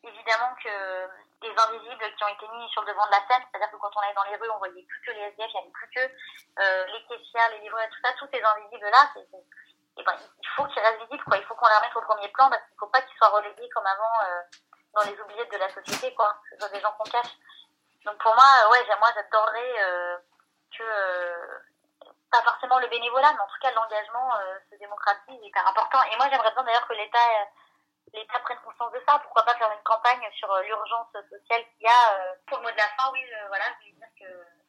[0.04, 1.08] évidemment que
[1.42, 3.90] les invisibles qui ont été mis sur le devant de la scène, c'est-à-dire que quand
[3.96, 5.90] on allait dans les rues, on voyait plus que les SDF, il n'y avait plus
[5.90, 6.04] que
[6.92, 9.10] les caissières, les livreurs, tout ça, tous ces invisibles-là,
[9.96, 11.36] eh ben, il faut qu'ils restent visibles, quoi.
[11.36, 13.28] Il faut qu'on les remette au premier plan parce qu'il ne faut pas qu'ils soient
[13.28, 14.40] relégués comme avant euh,
[14.94, 16.34] dans les oubliettes de la société, quoi.
[16.72, 17.36] Des gens qu'on cache.
[18.04, 20.16] Donc pour moi, euh, ouais, moi j'adorerais euh,
[20.76, 21.58] que euh,
[22.30, 26.02] pas forcément le bénévolat, mais en tout cas l'engagement euh, se démocratise, hyper important.
[26.10, 27.18] Et moi j'aimerais bien d'ailleurs que l'État
[28.12, 29.18] l'État prenne conscience de ça.
[29.20, 32.36] Pourquoi pas faire une campagne sur l'urgence sociale qu'il y a.
[32.46, 34.60] pour le mot de la fin, oui, voilà, je voulais dire que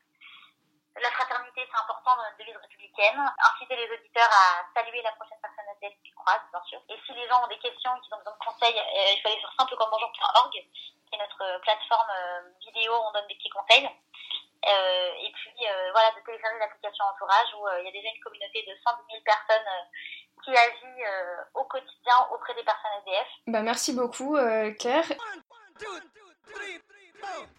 [1.00, 3.20] la fraternité, c'est important dans notre devise républicaine.
[3.54, 6.82] Inciter les auditeurs à saluer la prochaine personne ADF qu'ils croisent, bien sûr.
[6.90, 9.22] Et si les gens ont des questions et qu'ils ont besoin de conseils, euh, il
[9.22, 13.90] faut aller sur simplecommebonjour.org, qui est notre plateforme euh, vidéo, on donne des petits conseils.
[14.62, 18.10] Euh, et puis, euh, voilà, de télécharger l'application Entourage, où euh, il y a déjà
[18.14, 19.72] une communauté de 110 000 personnes
[20.44, 21.04] qui agit
[21.54, 23.28] au quotidien auprès des personnes ADF.
[23.48, 24.38] Bah, merci beaucoup,
[24.80, 25.06] Claire.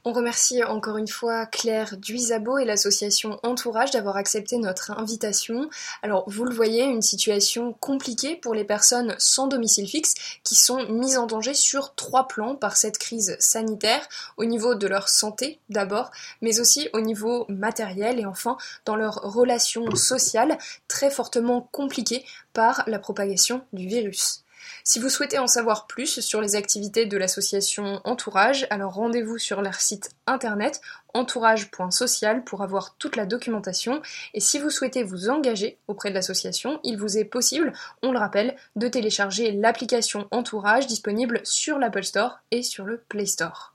[0.05, 5.71] On remercie encore une fois Claire Duisabo et l'association Entourage d'avoir accepté notre invitation.
[6.03, 10.89] Alors, vous le voyez, une situation compliquée pour les personnes sans domicile fixe qui sont
[10.89, 15.61] mises en danger sur trois plans par cette crise sanitaire, au niveau de leur santé
[15.69, 22.25] d'abord, mais aussi au niveau matériel et enfin dans leurs relations sociales très fortement compliquées
[22.53, 24.43] par la propagation du virus.
[24.85, 29.63] Si vous souhaitez en savoir plus sur les activités de l'association Entourage, alors rendez-vous sur
[29.63, 30.81] leur site internet
[31.15, 34.03] entourage.social pour avoir toute la documentation.
[34.35, 37.73] Et si vous souhaitez vous engager auprès de l'association, il vous est possible,
[38.03, 43.27] on le rappelle, de télécharger l'application Entourage disponible sur l'Apple Store et sur le Play
[43.27, 43.72] Store.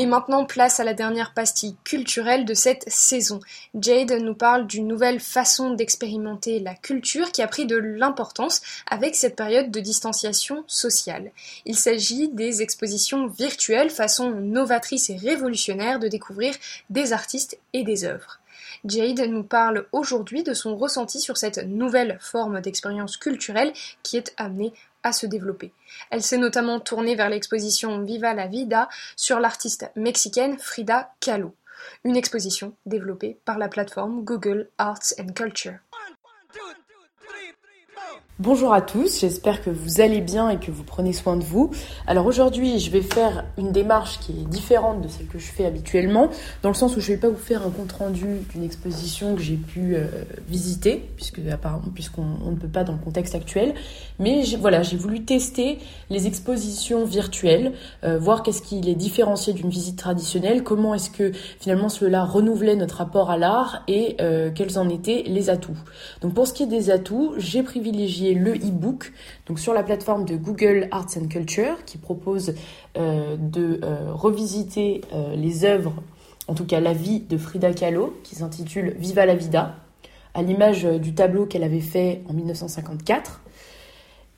[0.00, 3.40] Et maintenant, place à la dernière pastille culturelle de cette saison.
[3.74, 9.16] Jade nous parle d'une nouvelle façon d'expérimenter la culture qui a pris de l'importance avec
[9.16, 11.32] cette période de distanciation sociale.
[11.64, 16.54] Il s'agit des expositions virtuelles, façon novatrice et révolutionnaire de découvrir
[16.90, 18.38] des artistes et des œuvres.
[18.84, 23.72] Jade nous parle aujourd'hui de son ressenti sur cette nouvelle forme d'expérience culturelle
[24.04, 24.72] qui est amenée
[26.10, 31.54] Elle s'est notamment tournée vers l'exposition Viva la Vida sur l'artiste mexicaine Frida Kahlo,
[32.04, 35.78] une exposition développée par la plateforme Google Arts and Culture.
[38.40, 41.72] Bonjour à tous, j'espère que vous allez bien et que vous prenez soin de vous.
[42.06, 45.66] Alors aujourd'hui, je vais faire une démarche qui est différente de celle que je fais
[45.66, 46.30] habituellement,
[46.62, 49.34] dans le sens où je ne vais pas vous faire un compte rendu d'une exposition
[49.34, 50.06] que j'ai pu euh,
[50.48, 51.40] visiter, puisque
[51.92, 53.74] puisqu'on ne peut pas dans le contexte actuel.
[54.20, 57.72] Mais voilà, j'ai voulu tester les expositions virtuelles,
[58.04, 62.76] euh, voir qu'est-ce qui les différenciait d'une visite traditionnelle, comment est-ce que finalement cela renouvelait
[62.76, 65.76] notre rapport à l'art et euh, quels en étaient les atouts.
[66.20, 69.12] Donc pour ce qui est des atouts, j'ai privilégié le e-book,
[69.46, 72.54] donc sur la plateforme de Google Arts and Culture, qui propose
[72.96, 75.94] euh, de euh, revisiter euh, les œuvres,
[76.46, 79.76] en tout cas la vie de Frida Kahlo, qui s'intitule Viva la Vida,
[80.34, 83.42] à l'image du tableau qu'elle avait fait en 1954.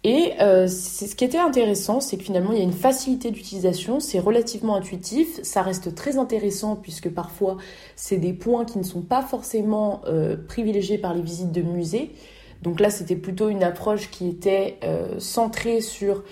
[0.03, 4.19] Et ce qui était intéressant, c'est que finalement, il y a une facilité d'utilisation, c'est
[4.19, 7.59] relativement intuitif, ça reste très intéressant puisque parfois,
[7.97, 10.01] c'est des points qui ne sont pas forcément
[10.49, 12.13] privilégiés par les visites de musées,
[12.63, 16.23] donc là, c'était plutôt une approche qui était euh, centrée sur,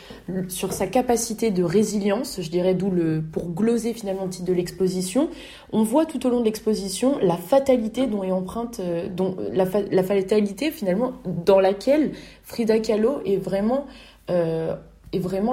[0.48, 5.30] sa capacité de résilience, je dirais, d'où le pour gloser finalement le titre de l'exposition.
[5.72, 9.64] On voit tout au long de l'exposition la fatalité dont est empreinte, euh, dont la,
[9.66, 12.12] fatalité finalement dans laquelle
[12.42, 13.86] Frida Kahlo est vraiment
[14.28, 14.76] euh,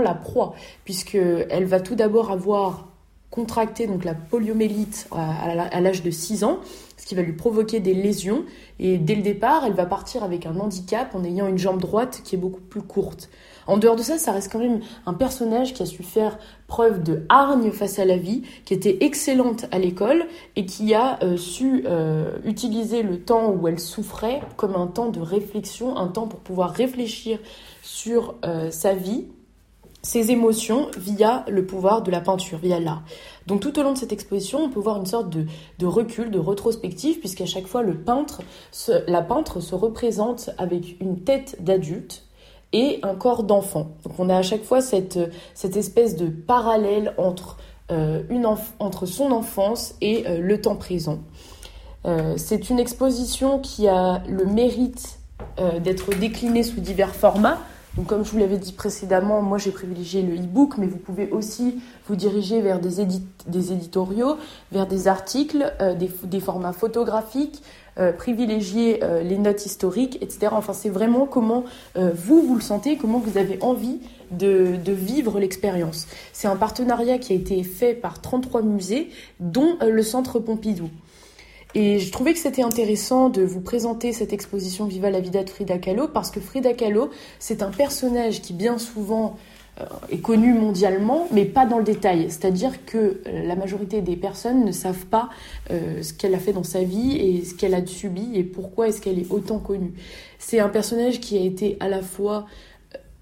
[0.02, 2.90] la proie, puisque elle va tout d'abord avoir
[3.32, 6.60] contracté la poliomélite à, l'âge de 6 ans,
[7.06, 8.44] qui va lui provoquer des lésions.
[8.80, 12.22] Et dès le départ, elle va partir avec un handicap en ayant une jambe droite
[12.26, 13.30] qui est beaucoup plus courte.
[13.68, 16.38] En dehors de ça, ça reste quand même un personnage qui a su faire
[16.68, 21.20] preuve de hargne face à la vie, qui était excellente à l'école et qui a
[21.24, 26.08] euh, su euh, utiliser le temps où elle souffrait comme un temps de réflexion, un
[26.08, 27.40] temps pour pouvoir réfléchir
[27.82, 29.26] sur euh, sa vie
[30.06, 33.02] ses émotions via le pouvoir de la peinture, via l'art.
[33.48, 36.38] Donc tout au long de cette exposition, on peut voir une sorte de, recul, de
[36.38, 38.44] rétrospective, puisqu'à chaque fois, le peintre,
[39.08, 42.24] la peintre se représente avec une tête d'adulte
[42.72, 43.94] et un corps d'enfant.
[44.04, 45.18] Donc on a à chaque fois cette,
[45.64, 47.58] espèce de parallèle entre,
[47.92, 48.22] euh,
[49.06, 51.18] son enfance et euh, le temps présent.
[52.06, 55.20] Euh, c'est une exposition qui a le mérite
[55.84, 57.60] d'être déclinée sous divers formats.
[57.98, 61.30] Donc, comme je vous l'avais dit précédemment, moi j'ai privilégié le e-book, mais vous pouvez
[61.30, 64.36] aussi vous diriger vers des, éditoriaux,
[64.74, 67.64] vers des articles, euh, des, formats photographiques,
[67.98, 70.50] euh, privilégier euh, les notes historiques, etc.
[70.52, 71.64] Enfin, c'est vraiment comment
[71.96, 74.00] vous, vous le sentez, comment vous avez envie
[74.32, 76.08] de, de vivre l'expérience.
[76.34, 80.90] C'est un partenariat qui a été fait par 33 musées, dont le Centre Pompidou.
[81.78, 85.50] Et je trouvais que c'était intéressant de vous présenter cette exposition Viva la vida de
[85.50, 89.36] Frida Kahlo parce que Frida Kahlo, c'est un personnage qui bien souvent
[89.82, 92.28] euh, est connu mondialement, mais pas dans le détail.
[92.30, 95.30] C'est-à-dire que euh, la majorité des personnes ne savent pas
[95.70, 98.88] euh, ce qu'elle a fait dans sa vie et ce qu'elle a subi et pourquoi
[98.88, 99.92] est-ce qu'elle est autant connue.
[100.40, 102.46] C'est un personnage qui a été à la fois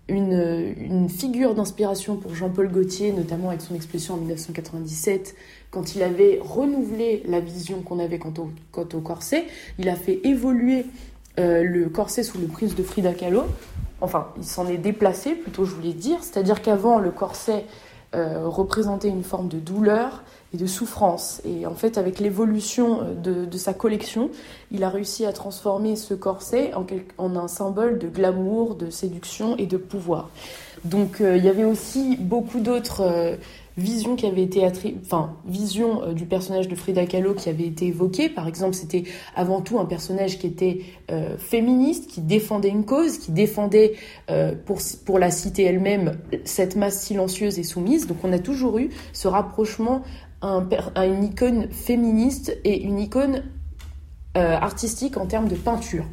[0.08, 5.34] une, une figure d'inspiration pour Jean-Paul Gaultier, notamment avec son exposition en 1997
[5.74, 8.34] quand il avait renouvelé la vision qu'on avait quant
[8.78, 9.46] au, corset,
[9.80, 10.86] il a fait évoluer
[11.40, 13.46] euh, le corset sous le prise de Frida Kahlo.
[14.00, 16.20] Enfin, il s'en est déplacé, plutôt je voulais dire.
[16.22, 17.66] C'est-à-dire qu'avant, le corset
[18.14, 20.22] euh, représentait une forme de douleur
[20.54, 21.42] et de souffrance.
[21.44, 24.30] Et en fait, avec l'évolution euh, de, sa collection,
[24.70, 26.72] il a réussi à transformer ce corset
[27.18, 30.30] en un symbole de glamour, de séduction et de pouvoir.
[30.86, 33.38] Donc, il y avait aussi beaucoup d'autres
[33.78, 34.64] vision qui avait été
[35.46, 38.30] vision euh, du personnage de Frida Kahlo qui avait été évoquée.
[38.30, 39.04] Par exemple, c'était
[39.36, 40.82] avant tout un personnage qui était
[41.12, 43.94] euh, féministe, qui défendait une cause, qui défendait
[44.30, 48.08] euh, pour pour la cité elle-même cette masse silencieuse et soumise.
[48.08, 50.04] Donc on a toujours eu ce rapprochement
[50.42, 53.44] à, une icône féministe et une icône
[54.36, 56.04] artistique en termes de peinture.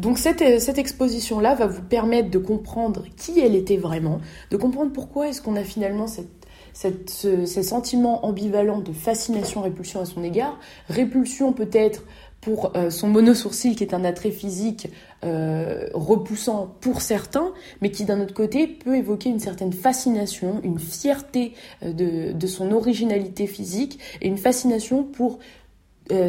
[0.00, 4.92] Donc cette, cette exposition-là va vous permettre de comprendre qui elle était vraiment, de comprendre
[4.92, 10.58] pourquoi est-ce qu'on a finalement cette, ce, ces sentiments ambivalents de fascination-répulsion à son égard.
[10.88, 12.04] Répulsion peut-être
[12.40, 14.88] pour euh, son monosourcil qui est un attrait physique
[15.24, 20.78] euh, repoussant pour certains, mais qui d'un autre côté peut évoquer une certaine fascination, une
[20.78, 25.40] fierté de, de, son originalité physique et une fascination pour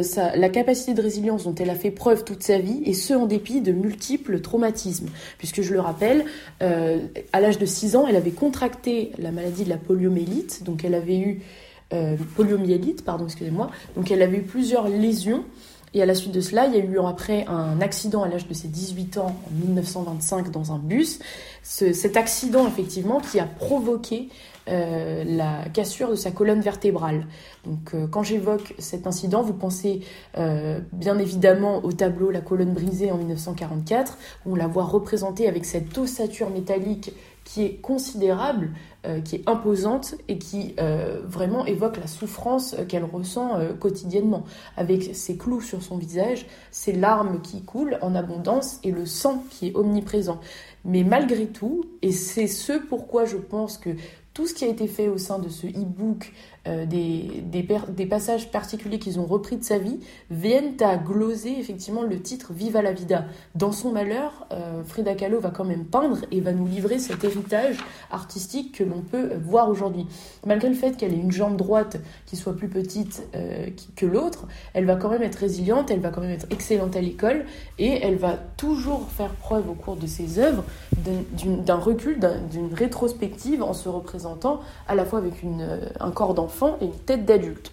[0.02, 3.14] sa, la capacité de résilience dont elle a fait preuve toute sa vie, et ce
[3.14, 5.08] en dépit de multiples traumatismes.
[5.38, 6.24] Puisque je le rappelle,
[6.60, 10.94] à l'âge de 6 ans, elle avait contracté la maladie de la poliomyélite, donc elle
[10.94, 11.42] avait eu
[11.92, 13.70] euh, poliomyélite, pardon, excusez-moi.
[13.96, 15.44] Donc elle avait eu plusieurs lésions.
[15.94, 18.48] Et à la suite de cela, il y a eu après un accident à l'âge
[18.48, 21.18] de ses 18 ans, en 1925, dans un bus.
[21.62, 24.28] cet accident, effectivement, qui a provoqué
[24.68, 27.26] euh, la cassure de sa colonne vertébrale.
[27.64, 30.00] Donc euh, quand j'évoque cet incident, vous pensez
[30.92, 35.64] bien évidemment au tableau La colonne brisée en 1944, où on la voit représentée avec
[35.64, 37.12] cette ossature métallique
[37.44, 38.70] qui est considérable,
[39.04, 44.44] euh, qui est imposante et qui euh, vraiment évoque la souffrance euh, qu'elle ressent quotidiennement.
[44.76, 49.44] Avec ses clous sur son visage, ses larmes qui coulent en abondance et le sang
[49.50, 50.40] qui est omniprésent.
[50.84, 53.90] Mais malgré tout, et c'est ce pourquoi je pense que
[54.34, 56.32] tout ce qui a été fait au sein de ce e-book,
[56.68, 59.98] euh, des, des, passages particuliers qu'ils ont repris de sa vie,
[60.30, 63.24] viennent à gloser effectivement le titre Viva la vida.
[63.56, 67.24] Dans son malheur, euh, Frida Kahlo va quand même peindre et va nous livrer cet
[67.24, 67.78] héritage
[68.12, 70.06] artistique que l'on peut voir aujourd'hui.
[70.46, 71.96] Malgré le fait qu'elle ait une jambe droite
[72.26, 76.10] qui soit plus petite euh, que l'autre, elle va quand même être résiliente, elle va
[76.10, 77.44] quand même être excellente à l'école
[77.80, 80.62] et elle va toujours faire preuve au cours de ses œuvres
[80.96, 82.20] d'un recul,
[82.52, 85.34] d'une rétrospective en se représentant à la fois avec
[85.98, 87.72] un corps d'enfant et une tête d'adulte.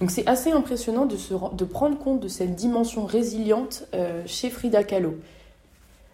[0.00, 4.50] Donc c'est assez impressionnant de, se, de, prendre compte de cette dimension résiliente euh, chez
[4.50, 5.14] Frida Kahlo.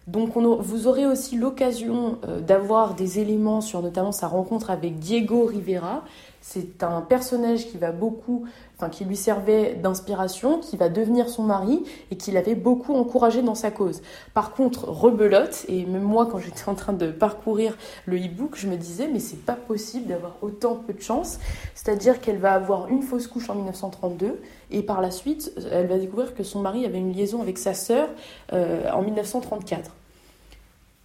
[0.05, 4.99] Donc on vous aurez aussi l'occasion euh, d'avoir des éléments sur notamment sa rencontre avec
[4.99, 6.03] Diego Rivera.
[6.41, 8.45] C'est un personnage qui va beaucoup
[8.87, 13.55] qui lui servait d'inspiration, qui va devenir son mari et qui l'avait beaucoup encouragé dans
[13.55, 14.01] sa cause.
[14.33, 18.67] Par contre, rebelote, et même moi, quand j'étais en train de parcourir le e-book, je
[18.67, 21.39] me disais, mais c'est pas possible d'avoir autant peu de chance.
[21.75, 24.39] C'est-à-dire qu'elle va avoir une fausse couche en 1932
[24.71, 27.73] et par la suite, elle va découvrir que son mari avait une liaison avec sa
[27.73, 28.07] sœur
[28.53, 29.91] euh, en 1934.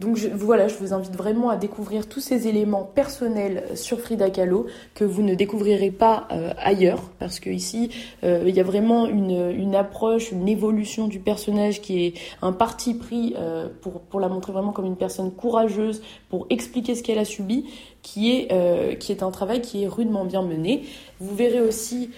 [0.00, 4.66] Donc voilà, je vous invite vraiment à découvrir tous ces éléments personnels sur Frida Kahlo
[4.92, 7.90] que vous ne découvrirez pas euh, ailleurs, parce que ici
[8.24, 12.94] euh, il y a vraiment une, approche, une évolution du personnage qui est un parti
[12.94, 17.18] pris euh, pour, pour la montrer vraiment comme une personne courageuse, pour expliquer ce qu'elle
[17.20, 17.66] a subi,
[18.02, 20.83] qui est, qui est un travail qui est rudement bien mené.
[21.20, 22.11] Vous verrez aussi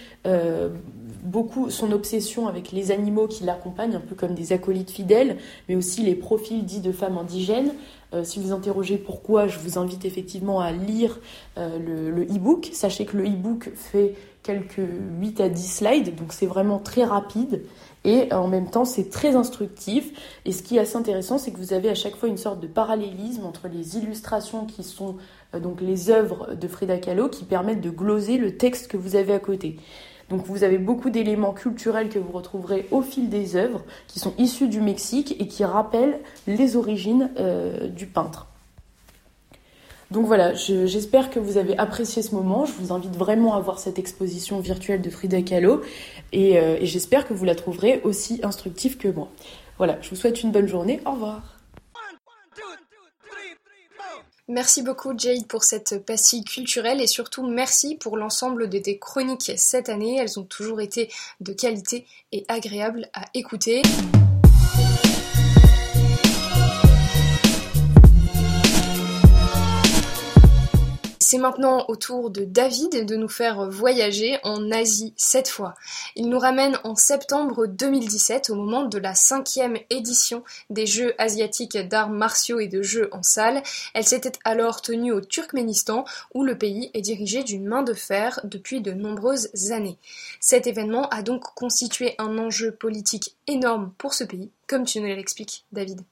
[1.26, 5.36] beaucoup son obsession avec les animaux qui l'accompagnent, un peu comme des acolytes fidèles,
[5.68, 7.72] mais aussi les profils dits de femmes indigènes.
[8.14, 11.18] Euh, si vous interrogez pourquoi, je vous invite effectivement à lire
[11.58, 12.70] euh, le e-book.
[12.72, 14.80] Sachez que le e-book fait quelques
[15.20, 17.62] 8 à 10 slides, donc c'est vraiment très rapide.
[18.04, 20.12] Et en même temps, c'est très instructif.
[20.44, 22.60] Et ce qui est assez intéressant, c'est que vous avez à chaque fois une sorte
[22.60, 25.16] de parallélisme entre les illustrations qui sont
[25.54, 29.16] euh, donc les œuvres de Frida Kahlo qui permettent de gloser le texte que vous
[29.16, 29.76] avez à côté.
[30.28, 34.34] Donc vous avez beaucoup d'éléments culturels que vous retrouverez au fil des œuvres qui sont
[34.38, 38.48] issus du Mexique et qui rappellent les origines euh, du peintre.
[40.10, 42.64] Donc voilà, j'espère que vous avez apprécié ce moment.
[42.64, 45.82] Je vous invite vraiment à voir cette exposition virtuelle de Frida Kahlo
[46.32, 49.28] et, euh, et j'espère que vous la trouverez aussi instructive que moi.
[49.78, 51.00] Voilà, je vous souhaite une bonne journée.
[51.04, 51.56] Au revoir.
[54.48, 59.50] Merci beaucoup Jade pour cette pastille culturelle et surtout merci pour l'ensemble de tes chroniques
[59.56, 60.18] cette année.
[60.18, 63.82] Elles ont toujours été de qualité et agréables à écouter.
[71.28, 75.74] C'est maintenant au tour de David de nous faire voyager en Asie cette fois.
[76.14, 81.76] Il nous ramène en septembre 2017 au moment de la cinquième édition des Jeux asiatiques
[81.78, 83.64] d'arts martiaux et de jeux en salle.
[83.92, 88.38] Elle s'était alors tenue au Turkménistan où le pays est dirigé d'une main de fer
[88.44, 89.98] depuis de nombreuses années.
[90.38, 95.08] Cet événement a donc constitué un enjeu politique énorme pour ce pays, comme tu nous
[95.08, 96.02] l'expliques David.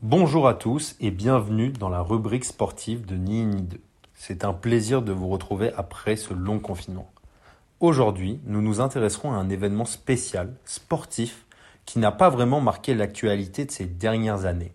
[0.00, 3.80] Bonjour à tous et bienvenue dans la rubrique sportive de Ni 2.
[4.14, 7.10] C'est un plaisir de vous retrouver après ce long confinement.
[7.78, 11.46] Aujourd'hui, nous nous intéresserons à un événement spécial, sportif,
[11.84, 14.72] qui n'a pas vraiment marqué l'actualité de ces dernières années.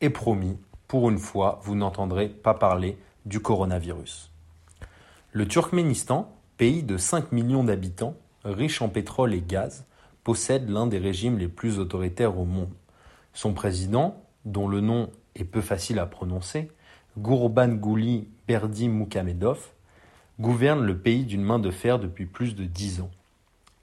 [0.00, 4.30] Et promis, pour une fois, vous n'entendrez pas parler du coronavirus.
[5.32, 9.84] Le Turkménistan, pays de 5 millions d'habitants, riche en pétrole et gaz,
[10.22, 12.72] possède l'un des régimes les plus autoritaires au monde.
[13.34, 14.22] Son président,
[14.52, 16.70] dont le nom est peu facile à prononcer,
[18.46, 19.58] Berdi Moukhamedov,
[20.40, 23.10] gouverne le pays d'une main de fer depuis plus de dix ans.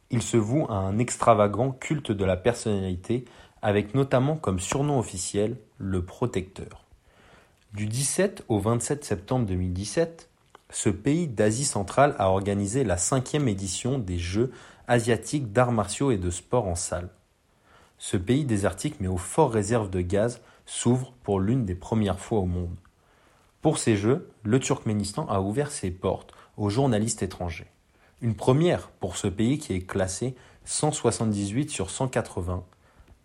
[0.09, 3.26] Il se voue à un extravagant culte de la personnalité,
[3.61, 6.86] avec notamment comme surnom officiel le protecteur.
[7.74, 10.30] Du 17 au 27 septembre 2017,
[10.70, 14.51] ce pays d'Asie centrale a organisé la cinquième édition des Jeux
[14.88, 17.09] asiatiques d'arts martiaux et de sport en salle.
[17.97, 22.39] Ce pays désertique mais aux fortes réserves de gaz s'ouvre pour l'une des premières fois
[22.39, 22.76] au monde.
[23.61, 27.72] Pour ces Jeux, le Turkménistan a ouvert ses portes aux journalistes étrangers.
[28.22, 30.36] Une première pour ce pays qui est classé
[30.66, 32.63] 178 sur 180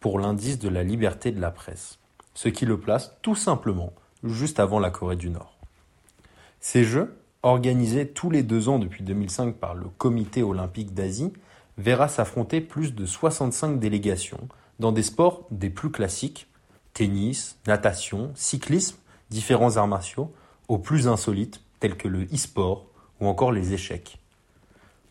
[0.00, 1.98] pour l'indice de la liberté de la presse,
[2.34, 3.92] ce qui le place tout simplement
[4.24, 5.56] juste avant la Corée du Nord.
[6.60, 11.32] Ces Jeux, organisés tous les deux ans depuis 2005 par le Comité olympique d'Asie,
[11.78, 16.46] verra s'affronter plus de 65 délégations dans des sports des plus classiques,
[16.92, 18.96] tennis, natation, cyclisme,
[19.30, 20.32] différents arts martiaux,
[20.68, 22.86] aux plus insolites tels que le e-sport
[23.20, 24.18] ou encore les échecs.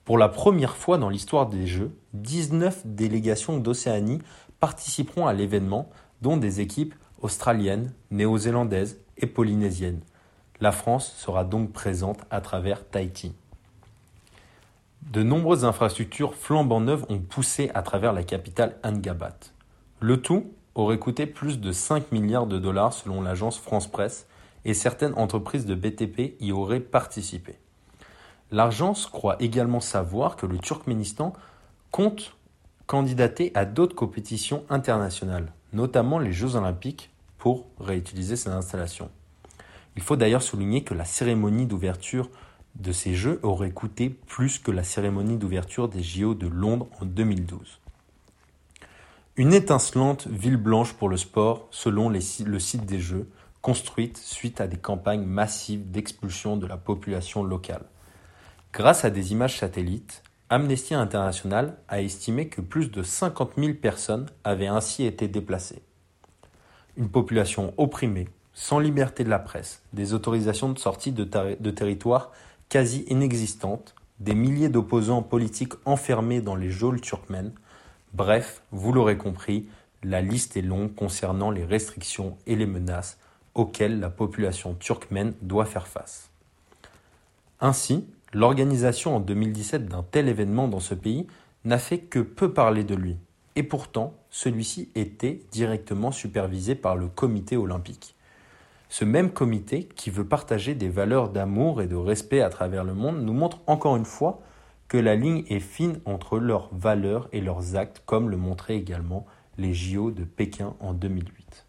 [0.06, 4.22] Pour la première fois dans l'histoire des Jeux, 19 délégations d'Océanie
[4.60, 5.90] participeront à l'événement,
[6.22, 10.02] dont des équipes australiennes, néo-zélandaises et polynésiennes.
[10.62, 13.34] La France sera donc présente à travers Tahiti.
[15.04, 19.38] De nombreuses infrastructures flambant neuves ont poussé à travers la capitale Angabat.
[20.00, 24.28] Le tout aurait coûté plus de 5 milliards de dollars selon l'agence France Presse
[24.66, 27.56] et certaines entreprises de BTP y auraient participé.
[28.52, 31.34] L'agence croit également savoir que le Turkménistan
[31.92, 32.36] compte
[32.88, 39.10] candidater à d'autres compétitions internationales, notamment les Jeux olympiques, pour réutiliser ces installations.
[39.96, 42.30] Il faut d'ailleurs souligner que la cérémonie d'ouverture
[42.76, 47.06] de ces Jeux aurait coûté plus que la cérémonie d'ouverture des JO de Londres en
[47.06, 47.80] 2012.
[49.38, 53.30] Une étincelante ville blanche pour le sport, selon le site des Jeux,
[53.62, 57.86] construite suite à des campagnes massives d'expulsion de la population locale.
[58.74, 64.28] Grâce à des images satellites, Amnesty International a estimé que plus de 50 000 personnes
[64.44, 65.82] avaient ainsi été déplacées.
[66.98, 72.32] Une population opprimée, sans liberté de la presse, des autorisations de sortie de, de territoire
[72.68, 77.54] quasi inexistantes, des milliers d'opposants politiques enfermés dans les geôles turkmènes,
[78.14, 79.68] bref, vous l'aurez compris,
[80.04, 83.18] la liste est longue concernant les restrictions et les menaces
[83.54, 86.30] auxquelles la population turkmène doit faire face.
[87.60, 91.28] Ainsi, l'organisation en 2017 d'un tel événement dans ce pays
[91.66, 93.18] n'a fait que peu parler de lui,
[93.56, 98.16] et pourtant celui-ci était directement supervisé par le comité olympique.
[98.88, 102.94] Ce même comité, qui veut partager des valeurs d'amour et de respect à travers le
[102.94, 104.42] monde, nous montre encore une fois
[104.90, 109.26] que la ligne est fine entre leurs valeurs et leurs actes, comme le montraient également
[109.58, 111.68] les JO de Pékin en 2008.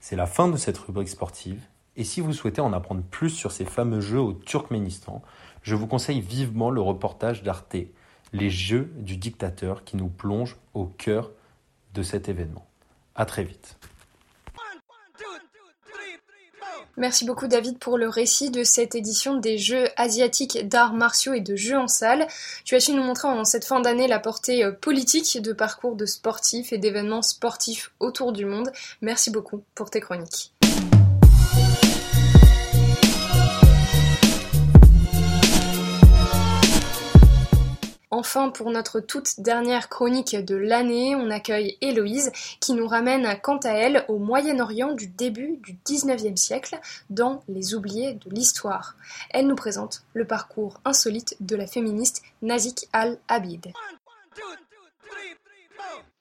[0.00, 1.62] C'est la fin de cette rubrique sportive,
[1.96, 5.22] et si vous souhaitez en apprendre plus sur ces fameux Jeux au Turkménistan,
[5.62, 7.76] je vous conseille vivement le reportage d'Arte,
[8.32, 11.30] Les Jeux du dictateur, qui nous plonge au cœur
[11.94, 12.66] de cet événement.
[13.14, 13.76] À très vite.
[16.98, 21.40] Merci beaucoup David pour le récit de cette édition des Jeux asiatiques d'arts martiaux et
[21.40, 22.26] de jeux en salle.
[22.64, 25.96] Tu as su nous montrer en cette fin d'année la portée euh, politique de parcours
[25.96, 28.70] de sportifs et d'événements sportifs autour du monde.
[29.00, 30.51] Merci beaucoup pour tes chroniques.
[38.24, 43.56] Enfin, pour notre toute dernière chronique de l'année, on accueille Héloïse qui nous ramène quant
[43.56, 46.78] à elle au Moyen-Orient du début du XIXe siècle
[47.10, 48.94] dans Les oubliés de l'histoire.
[49.30, 53.72] Elle nous présente le parcours insolite de la féministe Nazik al-Abid.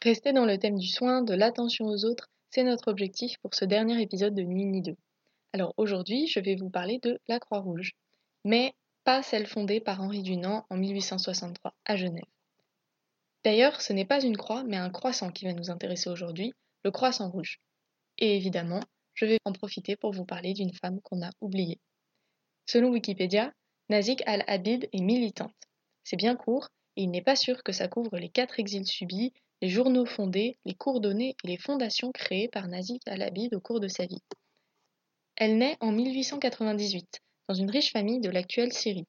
[0.03, 3.63] Rester dans le thème du soin, de l'attention aux autres, c'est notre objectif pour ce
[3.63, 4.95] dernier épisode de Nuit 2.
[5.53, 7.91] Alors aujourd'hui, je vais vous parler de la Croix-Rouge.
[8.43, 8.73] Mais
[9.03, 12.23] pas celle fondée par Henri Dunant en 1863 à Genève.
[13.43, 16.91] D'ailleurs, ce n'est pas une croix, mais un croissant qui va nous intéresser aujourd'hui, le
[16.91, 17.59] croissant rouge.
[18.19, 18.81] Et évidemment,
[19.15, 21.79] je vais en profiter pour vous parler d'une femme qu'on a oubliée.
[22.67, 23.51] Selon Wikipédia,
[23.89, 25.55] Nazik al-Abid est militante.
[26.03, 29.33] C'est bien court, et il n'est pas sûr que ça couvre les quatre exils subis,
[29.61, 33.79] les journaux fondés, les cours donnés et les fondations créées par Nazik al-Abid au cours
[33.79, 34.21] de sa vie.
[35.35, 39.07] Elle naît en 1898 dans une riche famille de l'actuelle Syrie.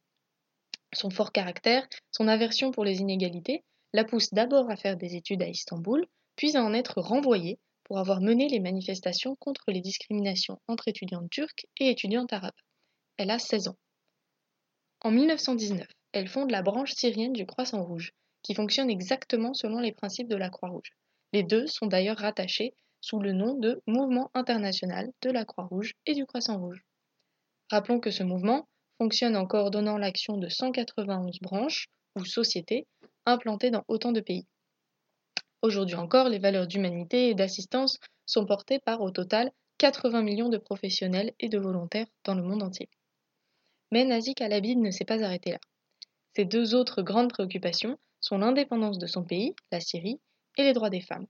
[0.94, 5.42] Son fort caractère, son aversion pour les inégalités, la poussent d'abord à faire des études
[5.42, 6.06] à Istanbul,
[6.36, 11.30] puis à en être renvoyée pour avoir mené les manifestations contre les discriminations entre étudiantes
[11.30, 12.52] turques et étudiantes arabes.
[13.16, 13.76] Elle a 16 ans.
[15.00, 18.12] En 1919, elle fonde la branche syrienne du Croissant Rouge,
[18.42, 20.92] qui fonctionne exactement selon les principes de la Croix-Rouge.
[21.32, 26.14] Les deux sont d'ailleurs rattachés sous le nom de Mouvement international de la Croix-Rouge et
[26.14, 26.84] du Croissant Rouge.
[27.72, 28.68] Rappelons que ce mouvement
[28.98, 32.86] fonctionne en coordonnant l'action de 191 branches ou sociétés
[33.24, 34.46] implantées dans autant de pays.
[35.62, 40.58] Aujourd'hui encore, les valeurs d'humanité et d'assistance sont portées par au total 80 millions de
[40.58, 42.90] professionnels et de volontaires dans le monde entier.
[43.90, 45.58] Mais Nazik Al-Abid ne s'est pas arrêté là.
[46.36, 50.20] Ses deux autres grandes préoccupations sont l'indépendance de son pays, la Syrie,
[50.58, 51.26] et les droits des femmes.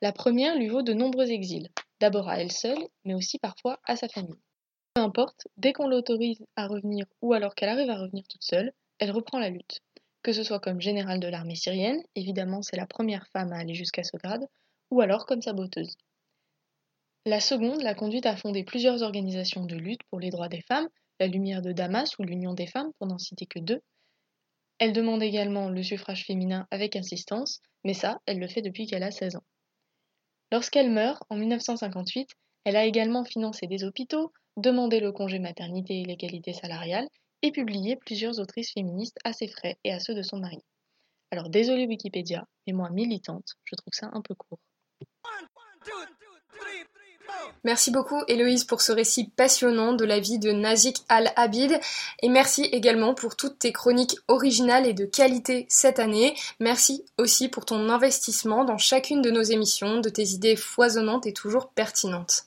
[0.00, 3.96] La première lui vaut de nombreux exils, d'abord à elle seule, mais aussi parfois à
[3.96, 4.38] sa famille.
[4.96, 8.72] Peu importe, dès qu'on l'autorise à revenir ou alors qu'elle arrive à revenir toute seule,
[8.98, 9.82] elle reprend la lutte.
[10.22, 13.74] Que ce soit comme générale de l'armée syrienne, évidemment c'est la première femme à aller
[13.74, 14.48] jusqu'à ce grade,
[14.90, 15.98] ou alors comme saboteuse.
[17.26, 20.88] La seconde l'a conduite à fonder plusieurs organisations de lutte pour les droits des femmes,
[21.20, 23.82] la Lumière de Damas ou l'Union des femmes, pour n'en citer que deux.
[24.78, 29.02] Elle demande également le suffrage féminin avec insistance, mais ça, elle le fait depuis qu'elle
[29.02, 29.44] a 16 ans.
[30.50, 32.30] Lorsqu'elle meurt, en 1958,
[32.64, 37.08] elle a également financé des hôpitaux, demandé le congé maternité et l'égalité salariale,
[37.42, 40.58] et publié plusieurs autrices féministes à ses frais et à ceux de son mari.
[41.30, 44.58] Alors désolé Wikipédia, mais moi militante, je trouve ça un peu court.
[47.64, 51.80] Merci beaucoup Héloïse pour ce récit passionnant de la vie de Nazik Al-Abid
[52.22, 56.36] et merci également pour toutes tes chroniques originales et de qualité cette année.
[56.60, 61.32] Merci aussi pour ton investissement dans chacune de nos émissions, de tes idées foisonnantes et
[61.32, 62.44] toujours pertinentes.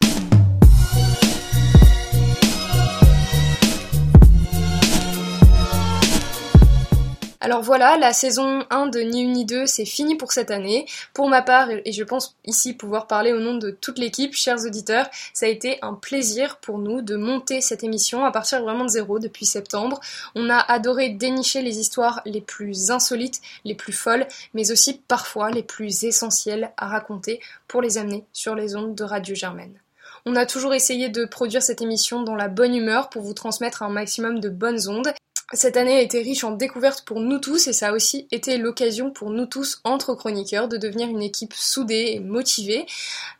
[7.41, 10.85] Alors voilà, la saison 1 de Ni Une Ni Deux, c'est fini pour cette année.
[11.13, 14.65] Pour ma part, et je pense ici pouvoir parler au nom de toute l'équipe, chers
[14.65, 18.83] auditeurs, ça a été un plaisir pour nous de monter cette émission à partir vraiment
[18.83, 20.01] de zéro depuis septembre.
[20.35, 25.49] On a adoré dénicher les histoires les plus insolites, les plus folles, mais aussi parfois
[25.49, 29.79] les plus essentielles à raconter pour les amener sur les ondes de Radio Germaine.
[30.25, 33.81] On a toujours essayé de produire cette émission dans la bonne humeur pour vous transmettre
[33.81, 35.13] un maximum de bonnes ondes
[35.53, 38.57] cette année a été riche en découvertes pour nous tous et ça a aussi été
[38.57, 42.85] l'occasion pour nous tous, entre chroniqueurs, de devenir une équipe soudée et motivée.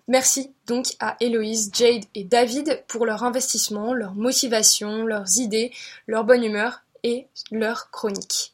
[0.07, 5.71] Merci donc à Héloïse, Jade et David pour leur investissement, leur motivation, leurs idées,
[6.07, 8.53] leur bonne humeur et leur chronique.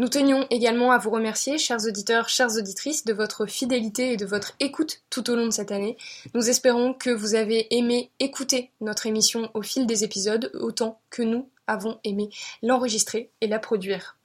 [0.00, 4.24] Nous tenions également à vous remercier, chers auditeurs, chères auditrices, de votre fidélité et de
[4.24, 5.98] votre écoute tout au long de cette année.
[6.32, 11.22] Nous espérons que vous avez aimé écouter notre émission au fil des épisodes autant que
[11.22, 12.28] nous avons aimé
[12.62, 14.19] l'enregistrer et la produire.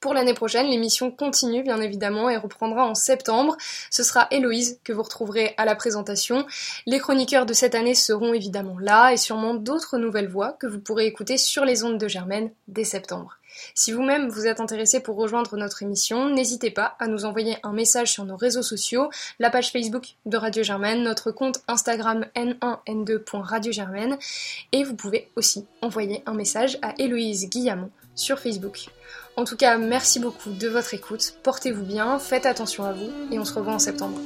[0.00, 3.56] Pour l'année prochaine, l'émission continue bien évidemment et reprendra en septembre.
[3.90, 6.46] Ce sera Héloïse que vous retrouverez à la présentation.
[6.86, 10.78] Les chroniqueurs de cette année seront évidemment là et sûrement d'autres nouvelles voix que vous
[10.78, 13.38] pourrez écouter sur les ondes de Germaine dès septembre.
[13.74, 17.72] Si vous-même vous êtes intéressé pour rejoindre notre émission, n'hésitez pas à nous envoyer un
[17.72, 23.72] message sur nos réseaux sociaux, la page Facebook de Radio Germaine, notre compte Instagram n1n2.radio
[23.72, 24.16] Germaine
[24.70, 28.90] et vous pouvez aussi envoyer un message à Héloïse Guillamon sur Facebook.
[29.38, 33.38] En tout cas, merci beaucoup de votre écoute, portez-vous bien, faites attention à vous et
[33.38, 34.18] on se revoit en septembre.